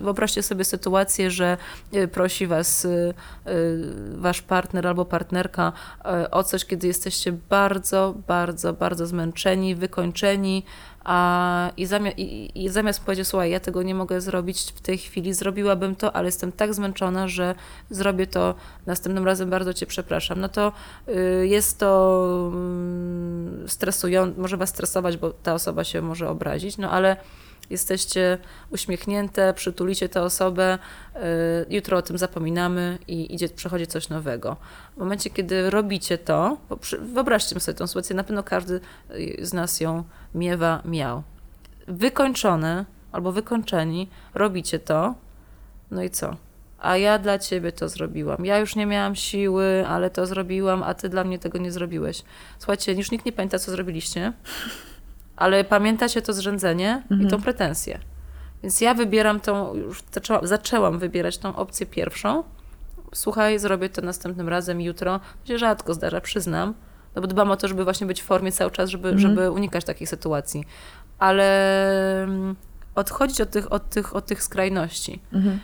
[0.00, 1.56] wyobraźcie sobie sytuację, że
[1.94, 3.14] y, prosi was y,
[3.48, 5.72] y, wasz partner albo partnerka
[6.30, 10.64] o coś, kiedy jesteście bardzo, bardzo, bardzo zmęczeni, wykończeni,
[11.04, 14.98] a, i, zamiast, i, i zamiast powiedzieć, słuchaj, ja tego nie mogę zrobić w tej
[14.98, 17.54] chwili, zrobiłabym to, ale jestem tak zmęczona, że
[17.90, 18.54] zrobię to
[18.86, 20.40] następnym razem, bardzo cię przepraszam.
[20.40, 20.72] No to
[21.08, 22.52] y, jest to
[23.72, 27.16] stresujące, może was stresować, bo ta osoba się może obrazić, no ale
[27.70, 28.38] jesteście
[28.70, 30.78] uśmiechnięte, przytulicie tę osobę,
[31.16, 31.18] y,
[31.70, 34.56] jutro o tym zapominamy i idzie, przechodzi coś nowego.
[34.96, 36.56] W momencie, kiedy robicie to,
[37.00, 40.04] wyobraźcie sobie tę sytuację, na pewno każdy y, z nas ją
[40.34, 41.22] miewa, miał.
[41.88, 45.14] Wykończone albo wykończeni, robicie to,
[45.90, 46.36] no i co?
[46.80, 48.44] A ja dla ciebie to zrobiłam.
[48.44, 52.22] Ja już nie miałam siły, ale to zrobiłam, a ty dla mnie tego nie zrobiłeś.
[52.58, 54.32] Słuchajcie, już nikt nie pamięta, co zrobiliście
[55.40, 57.22] ale pamiętacie to zrzędzenie mhm.
[57.22, 57.98] i tą pretensję.
[58.62, 62.44] Więc ja wybieram tą, już zaczęłam, zaczęłam wybierać tą opcję pierwszą.
[63.14, 65.20] Słuchaj, zrobię to następnym razem, jutro.
[65.42, 66.74] To się rzadko zdarza, przyznam.
[67.14, 69.28] No bo dbam o to, żeby właśnie być w formie cały czas, żeby, mhm.
[69.28, 70.64] żeby unikać takich sytuacji.
[71.18, 72.56] Ale mm,
[72.94, 75.20] odchodzić od tych, od tych, od tych skrajności.
[75.32, 75.60] Mhm.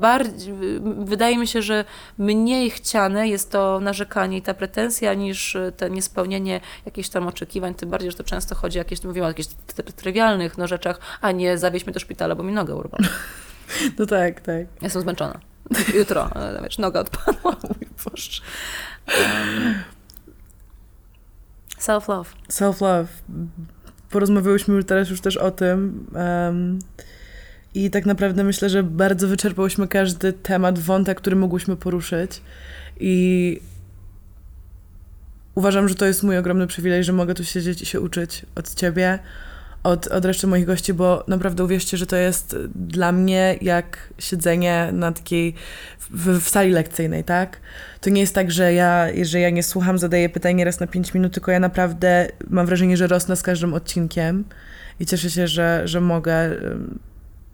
[0.00, 0.54] Bardziej,
[0.98, 1.84] wydaje mi się, że
[2.18, 7.90] mniej chciane jest to narzekanie i ta pretensja niż to niespełnienie jakichś tam oczekiwań, tym
[7.90, 9.48] bardziej, że to często chodzi o jakieś, mówimy o jakichś
[9.96, 13.00] trywialnych no, rzeczach, a nie zawieźmy do szpitala, bo mi nogę urwał.
[13.98, 14.66] No tak, tak.
[14.82, 15.40] Jestem zmęczona.
[15.94, 16.30] Jutro,
[16.62, 17.56] wiesz, noga odpadła.
[17.68, 18.42] Mój Boże.
[19.06, 19.74] Um,
[21.78, 22.26] self-love.
[22.50, 23.06] Self-love
[24.10, 26.06] porozmawiałyśmy teraz już też o tym.
[26.14, 26.78] Um,
[27.74, 32.42] I tak naprawdę myślę, że bardzo wyczerpałyśmy każdy temat, wątek, który mogłyśmy poruszyć.
[33.00, 33.60] I
[35.54, 38.74] uważam, że to jest mój ogromny przywilej, że mogę tu siedzieć i się uczyć od
[38.74, 39.18] ciebie,
[39.82, 44.88] od, od reszty moich gości, bo naprawdę uwierzcie, że to jest dla mnie jak siedzenie
[44.92, 45.54] na takiej,
[46.10, 47.60] w, w sali lekcyjnej, tak?
[48.00, 51.14] To nie jest tak, że ja, że ja nie słucham, zadaję pytanie raz na 5
[51.14, 54.44] minut, tylko ja naprawdę mam wrażenie, że rosnę z każdym odcinkiem
[55.00, 56.56] i cieszę się, że, że mogę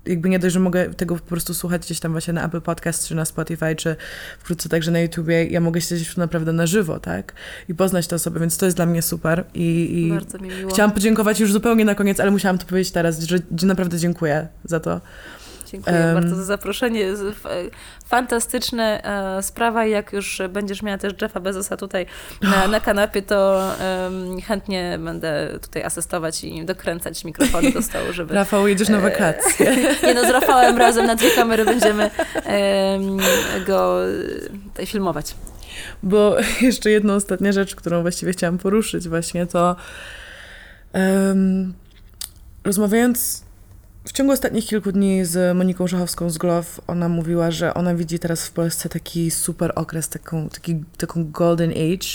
[0.06, 3.08] jakby nie dość, że mogę tego po prostu słuchać gdzieś tam właśnie na Apple Podcast,
[3.08, 3.96] czy na Spotify, czy
[4.38, 7.32] wkrótce także na YouTubie, ja mogę siedzieć tu naprawdę na żywo, tak?
[7.68, 9.44] I poznać te osoby, więc to jest dla mnie super.
[9.54, 10.70] I, i Bardzo mi miło.
[10.72, 14.80] chciałam podziękować już zupełnie na koniec, ale musiałam to powiedzieć teraz, że naprawdę dziękuję za
[14.80, 15.00] to.
[15.74, 17.06] Dziękuję um, bardzo za zaproszenie.
[18.06, 19.86] Fantastyczna e, sprawa.
[19.86, 22.06] Jak już będziesz miała też Jeffa Bezosa tutaj
[22.42, 23.68] na, na kanapie, to
[24.04, 28.34] um, chętnie będę tutaj asystować i dokręcać mikrofony do stołu, żeby...
[28.34, 29.76] Rafał, jedziesz na e, wakacje.
[30.06, 33.18] nie no, z Rafałem razem na dwie kamery będziemy um,
[33.66, 34.00] go
[34.64, 35.34] tutaj filmować.
[36.02, 39.76] Bo jeszcze jedna ostatnia rzecz, którą właściwie chciałam poruszyć właśnie, to
[42.64, 43.44] rozmawiając
[44.04, 48.18] w ciągu ostatnich kilku dni z Moniką Szachowską z Glow, ona mówiła, że ona widzi
[48.18, 52.08] teraz w Polsce taki super okres, taką, taki, taką golden age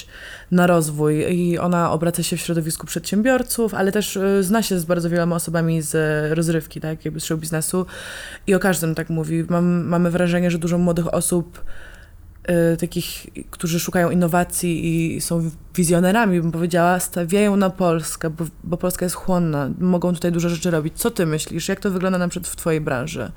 [0.52, 4.86] na rozwój i ona obraca się w środowisku przedsiębiorców, ale też y, zna się z
[4.86, 5.96] bardzo wieloma osobami z
[6.38, 7.86] rozrywki, tak, jakby z show biznesu
[8.48, 9.44] i o każdym tak mówi.
[9.50, 11.62] Mam, mamy wrażenie, że dużo młodych osób
[12.80, 19.06] takich, którzy szukają innowacji i są wizjonerami, bym powiedziała, stawiają na Polskę, bo, bo Polska
[19.06, 20.98] jest chłonna, mogą tutaj dużo rzeczy robić.
[20.98, 21.68] Co ty myślisz?
[21.68, 23.32] Jak to wygląda na przykład w twojej branży?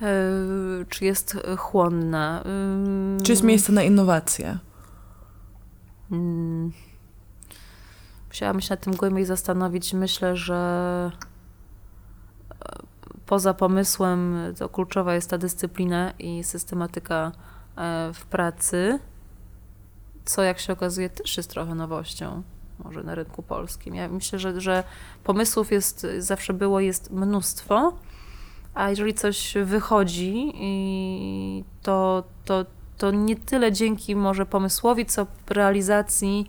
[0.00, 2.44] Yy, czy jest chłonna?
[3.22, 4.58] Czy jest miejsce na innowacje?
[6.10, 6.18] Yy...
[8.28, 9.94] Musiałam się nad tym głębiej zastanowić.
[9.94, 11.10] Myślę, że
[13.28, 17.32] poza pomysłem to kluczowa jest ta dyscyplina i systematyka
[17.76, 18.98] e, w pracy,
[20.24, 22.42] co jak się okazuje też jest trochę nowością
[22.84, 23.94] może na rynku polskim.
[23.94, 24.84] Ja myślę, że, że
[25.24, 27.92] pomysłów jest, zawsze było, jest mnóstwo,
[28.74, 30.52] a jeżeli coś wychodzi,
[31.82, 32.64] to, to,
[32.98, 36.46] to nie tyle dzięki może pomysłowi, co realizacji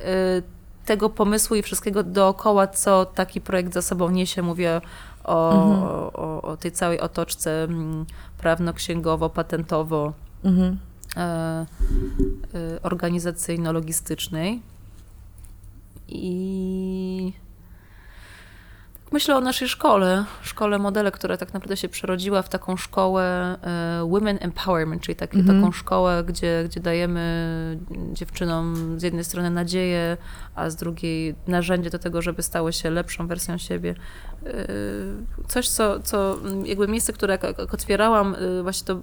[0.00, 0.42] e,
[0.86, 4.42] tego pomysłu i wszystkiego dookoła, co taki projekt za sobą niesie.
[4.42, 4.80] Mówię
[5.26, 5.82] o, mhm.
[5.82, 8.06] o, o, o, tej całej otoczce mm,
[8.38, 10.12] prawno-księgowo-patentowo.
[10.44, 10.78] Mhm.
[11.16, 11.66] E, e,
[12.82, 14.60] organizacyjno-logistycznej.
[16.08, 17.32] I
[19.12, 24.08] Myślę o naszej szkole, szkole modele, która tak naprawdę się przerodziła w taką szkołę e,
[24.10, 25.46] Women Empowerment, czyli taki, -hmm.
[25.46, 27.78] taką szkołę, gdzie, gdzie dajemy
[28.12, 30.16] dziewczynom z jednej strony nadzieję,
[30.54, 33.94] a z drugiej narzędzie do tego, żeby stały się lepszą wersją siebie.
[34.46, 34.66] E,
[35.48, 39.00] coś, co, co jakby miejsce, które jak, jak otwierałam, e, właśnie to,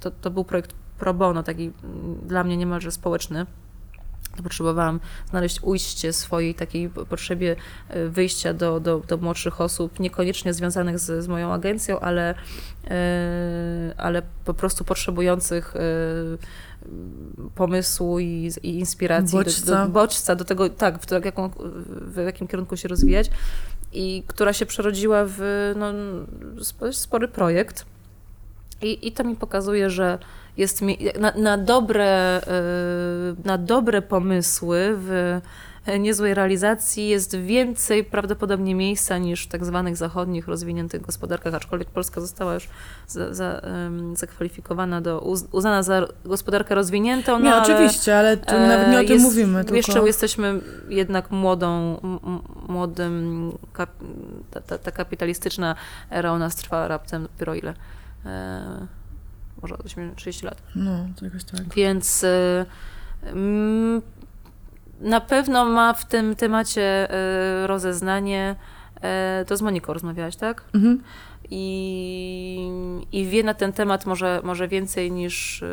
[0.00, 1.72] to, to był projekt pro bono, taki
[2.22, 3.46] dla mnie niemalże społeczny
[4.42, 5.00] potrzebowałam
[5.30, 7.56] znaleźć ujście swojej takiej potrzebie
[7.88, 12.34] e, wyjścia do, do, do młodszych osób, niekoniecznie związanych z, z moją agencją, ale,
[12.90, 15.80] e, ale po prostu potrzebujących e,
[17.54, 19.66] pomysłu i, i inspiracji, bodźca.
[19.66, 21.50] Do, do, bodźca do tego, tak, w, w, jaką,
[22.00, 23.30] w jakim kierunku się rozwijać
[23.92, 25.92] i która się przerodziła w no,
[26.92, 27.86] spory projekt.
[28.82, 30.18] I, I to mi pokazuje, że
[30.56, 30.80] jest
[31.20, 35.40] na, na, dobre, y, na dobre pomysły w
[35.98, 42.20] niezłej realizacji jest więcej prawdopodobnie miejsca niż w tak zwanych zachodnich, rozwiniętych gospodarkach, aczkolwiek Polska
[42.20, 42.68] została już
[43.08, 43.60] za, za,
[44.14, 45.20] zakwalifikowana do,
[45.52, 47.38] uznana za gospodarkę rozwiniętą.
[47.38, 49.64] No nie, oczywiście, ale tu e, nawet nie o tym jest, mówimy.
[49.64, 49.76] Tylko...
[49.76, 52.00] Jeszcze jesteśmy jednak młodą,
[52.68, 53.90] młodym, kap,
[54.50, 55.74] ta, ta, ta, kapitalistyczna
[56.10, 57.74] era u nas trwa raptem dopiero ile?
[58.26, 58.86] E,
[59.64, 59.76] może
[60.16, 60.62] 30 lat.
[60.74, 61.74] No, jakoś tak.
[61.74, 62.66] Więc y,
[63.22, 64.02] mm,
[65.00, 67.08] na pewno ma w tym temacie
[67.62, 68.56] y, rozeznanie.
[69.42, 70.64] Y, to z Moniką rozmawiałaś, tak?
[70.74, 71.02] Mhm.
[71.50, 72.70] I,
[73.12, 75.64] I wie na ten temat może, może więcej niż,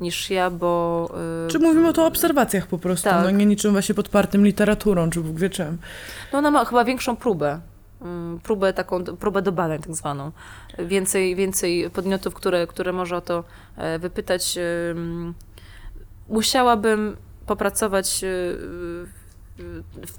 [0.00, 1.08] niż ja, bo...
[1.48, 3.24] Czy mówimy o to o obserwacjach po prostu, tak.
[3.24, 5.78] no nie niczym właśnie podpartym literaturą, czy Bóg wie czym.
[6.32, 7.60] No ona ma chyba większą próbę
[8.42, 10.32] próbę taką, próbę do badań tak zwaną.
[10.78, 13.44] Więcej, więcej podmiotów, które, które może o to
[13.76, 14.58] e, wypytać.
[16.28, 17.16] Musiałabym
[17.46, 18.28] popracować e,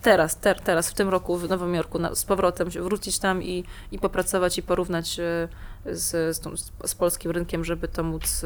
[0.01, 3.63] teraz, ter, teraz, w tym roku w Nowym Jorku na, z powrotem, wrócić tam i,
[3.91, 5.47] i popracować i porównać e,
[5.85, 8.45] z, z, z polskim rynkiem, żeby to móc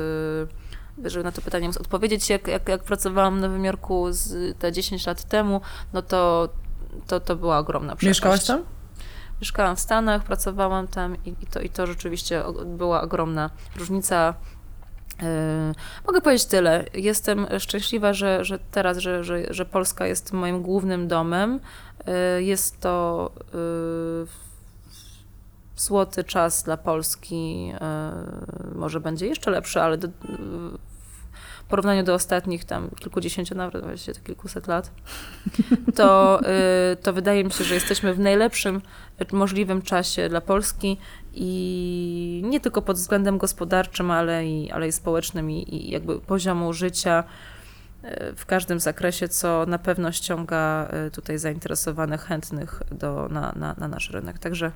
[1.05, 2.29] żeby na to pytanie móc odpowiedzieć.
[2.29, 5.61] Jak, jak, jak pracowałam w Nowym Jorku z, te 10 lat temu,
[5.93, 6.49] no to,
[7.07, 8.07] to, to była ogromna przepaść.
[8.07, 8.74] Mieszkałaś tam?
[9.45, 14.33] Mieszkałam w Stanach, pracowałam tam i, i, to, i to rzeczywiście była ogromna różnica.
[15.21, 15.27] Yy,
[16.07, 16.85] mogę powiedzieć tyle.
[16.93, 21.59] Jestem szczęśliwa, że, że teraz, że, że, że Polska jest moim głównym domem.
[22.07, 24.27] Yy, jest to yy,
[25.75, 27.73] złoty czas dla Polski.
[28.75, 29.97] Może będzie jeszcze lepszy, ale
[31.65, 34.91] w porównaniu do ostatnich tam kilkudziesięciu, nawet właściwie kilkuset lat,
[35.95, 36.39] to,
[36.93, 38.81] y, to wydaje mi się, że jesteśmy w najlepszym
[39.31, 40.97] możliwym czasie dla Polski
[41.33, 46.73] i nie tylko pod względem gospodarczym, ale i, ale i społecznym i, i jakby poziomu
[46.73, 47.23] życia
[48.03, 53.75] y, w każdym zakresie, co na pewno ściąga y, tutaj zainteresowanych, chętnych do, na, na,
[53.77, 54.39] na nasz rynek.
[54.39, 54.71] Także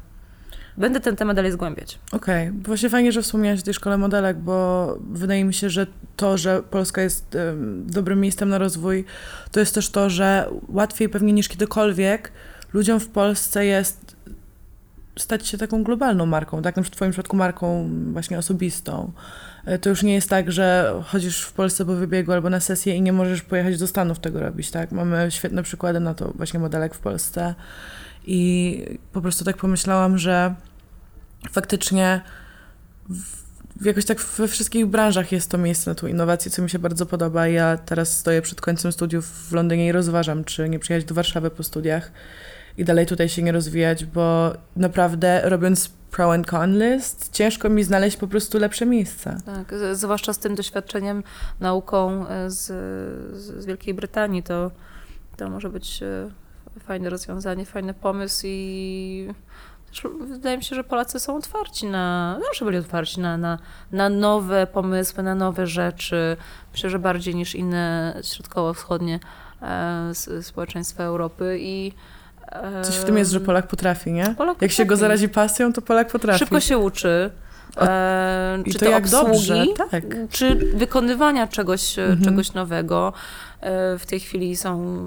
[0.79, 1.99] Będę ten temat dalej zgłębiać.
[2.11, 2.61] Okej, okay.
[2.63, 6.63] właśnie fajnie, że wspomniałaś o tej szkole modelek, bo wydaje mi się, że to, że
[6.63, 9.05] Polska jest um, dobrym miejscem na rozwój,
[9.51, 12.31] to jest też to, że łatwiej pewnie niż kiedykolwiek
[12.73, 14.15] ludziom w Polsce jest
[15.17, 16.75] stać się taką globalną marką, tak?
[16.75, 19.11] Na przykład w twoim przypadku marką właśnie osobistą.
[19.65, 22.95] E, to już nie jest tak, że chodzisz w Polsce po wybiegu albo na sesję
[22.95, 24.91] i nie możesz pojechać do Stanów tego robić, tak?
[24.91, 27.55] Mamy świetne przykłady na to właśnie modelek w Polsce
[28.25, 30.55] i po prostu tak pomyślałam, że
[31.51, 32.21] faktycznie
[33.09, 36.79] w, jakoś tak we wszystkich branżach jest to miejsce na tą innowację, co mi się
[36.79, 37.47] bardzo podoba.
[37.47, 41.49] Ja teraz stoję przed końcem studiów w Londynie i rozważam, czy nie przyjechać do Warszawy
[41.49, 42.11] po studiach
[42.77, 47.83] i dalej tutaj się nie rozwijać, bo naprawdę robiąc pro and con list, ciężko mi
[47.83, 49.37] znaleźć po prostu lepsze miejsce.
[49.45, 51.23] Tak, zwłaszcza z tym doświadczeniem,
[51.59, 52.65] nauką e, z,
[53.41, 54.71] z Wielkiej Brytanii, to,
[55.37, 56.29] to może być e,
[56.79, 59.33] fajne rozwiązanie, fajny pomysł i
[60.21, 63.57] wydaje mi się, że Polacy są otwarci na, zawsze byli otwarci na, na,
[63.91, 66.37] na nowe pomysły, na nowe rzeczy.
[66.71, 69.19] Myślę, że bardziej niż inne środkowo-wschodnie
[69.61, 70.11] e,
[70.41, 71.91] społeczeństwa Europy i
[72.51, 74.23] e, Coś w tym jest, że Polak potrafi, nie?
[74.23, 74.75] Polak Jak potrafi.
[74.75, 76.39] się go zarazi pasją, to Polak potrafi.
[76.39, 77.31] Szybko się uczy.
[77.77, 80.03] E, I czy to, to jak obsługi, dobrze, tak.
[80.29, 82.23] czy wykonywania czegoś, mhm.
[82.23, 83.13] czegoś nowego.
[83.61, 84.99] E, w tej chwili są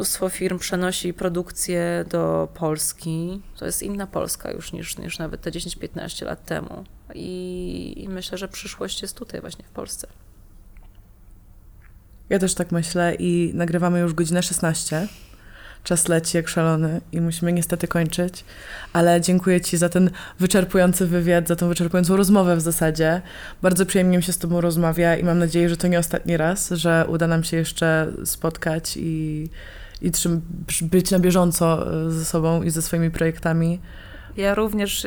[0.00, 3.42] Mnóstwo firm przenosi produkcję do Polski.
[3.58, 6.84] To jest inna Polska już niż, niż nawet te 10-15 lat temu.
[7.14, 10.06] I, I myślę, że przyszłość jest tutaj, właśnie w Polsce.
[12.28, 15.08] Ja też tak myślę i nagrywamy już godzinę 16.
[15.84, 18.44] Czas leci jak szalony i musimy niestety kończyć,
[18.92, 23.22] ale dziękuję Ci za ten wyczerpujący wywiad, za tą wyczerpującą rozmowę w zasadzie.
[23.62, 26.70] Bardzo przyjemnie mi się z Tobą rozmawia i mam nadzieję, że to nie ostatni raz,
[26.70, 29.48] że uda nam się jeszcze spotkać i
[30.02, 30.10] i
[30.82, 33.80] być na bieżąco e, ze sobą i ze swoimi projektami.
[34.36, 35.06] Ja również.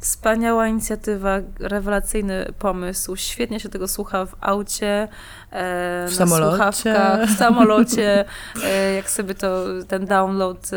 [0.00, 3.16] Wspaniała inicjatywa, rewelacyjny pomysł.
[3.16, 5.08] Świetnie się tego słucha w aucie,
[5.50, 6.50] e, w samolocie.
[6.50, 8.24] słuchawkach, w samolocie.
[8.96, 10.70] Jak sobie to, ten download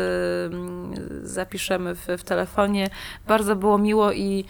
[1.22, 2.90] zapiszemy w, w telefonie.
[3.28, 4.44] Bardzo było miło i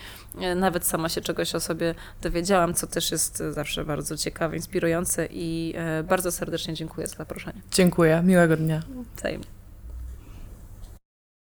[0.56, 5.74] nawet sama się czegoś o sobie dowiedziałam, co też jest zawsze bardzo ciekawe, inspirujące i
[6.08, 7.60] bardzo serdecznie dziękuję za zaproszenie.
[7.72, 8.82] Dziękuję, miłego dnia.
[9.16, 9.59] Wzajemnie.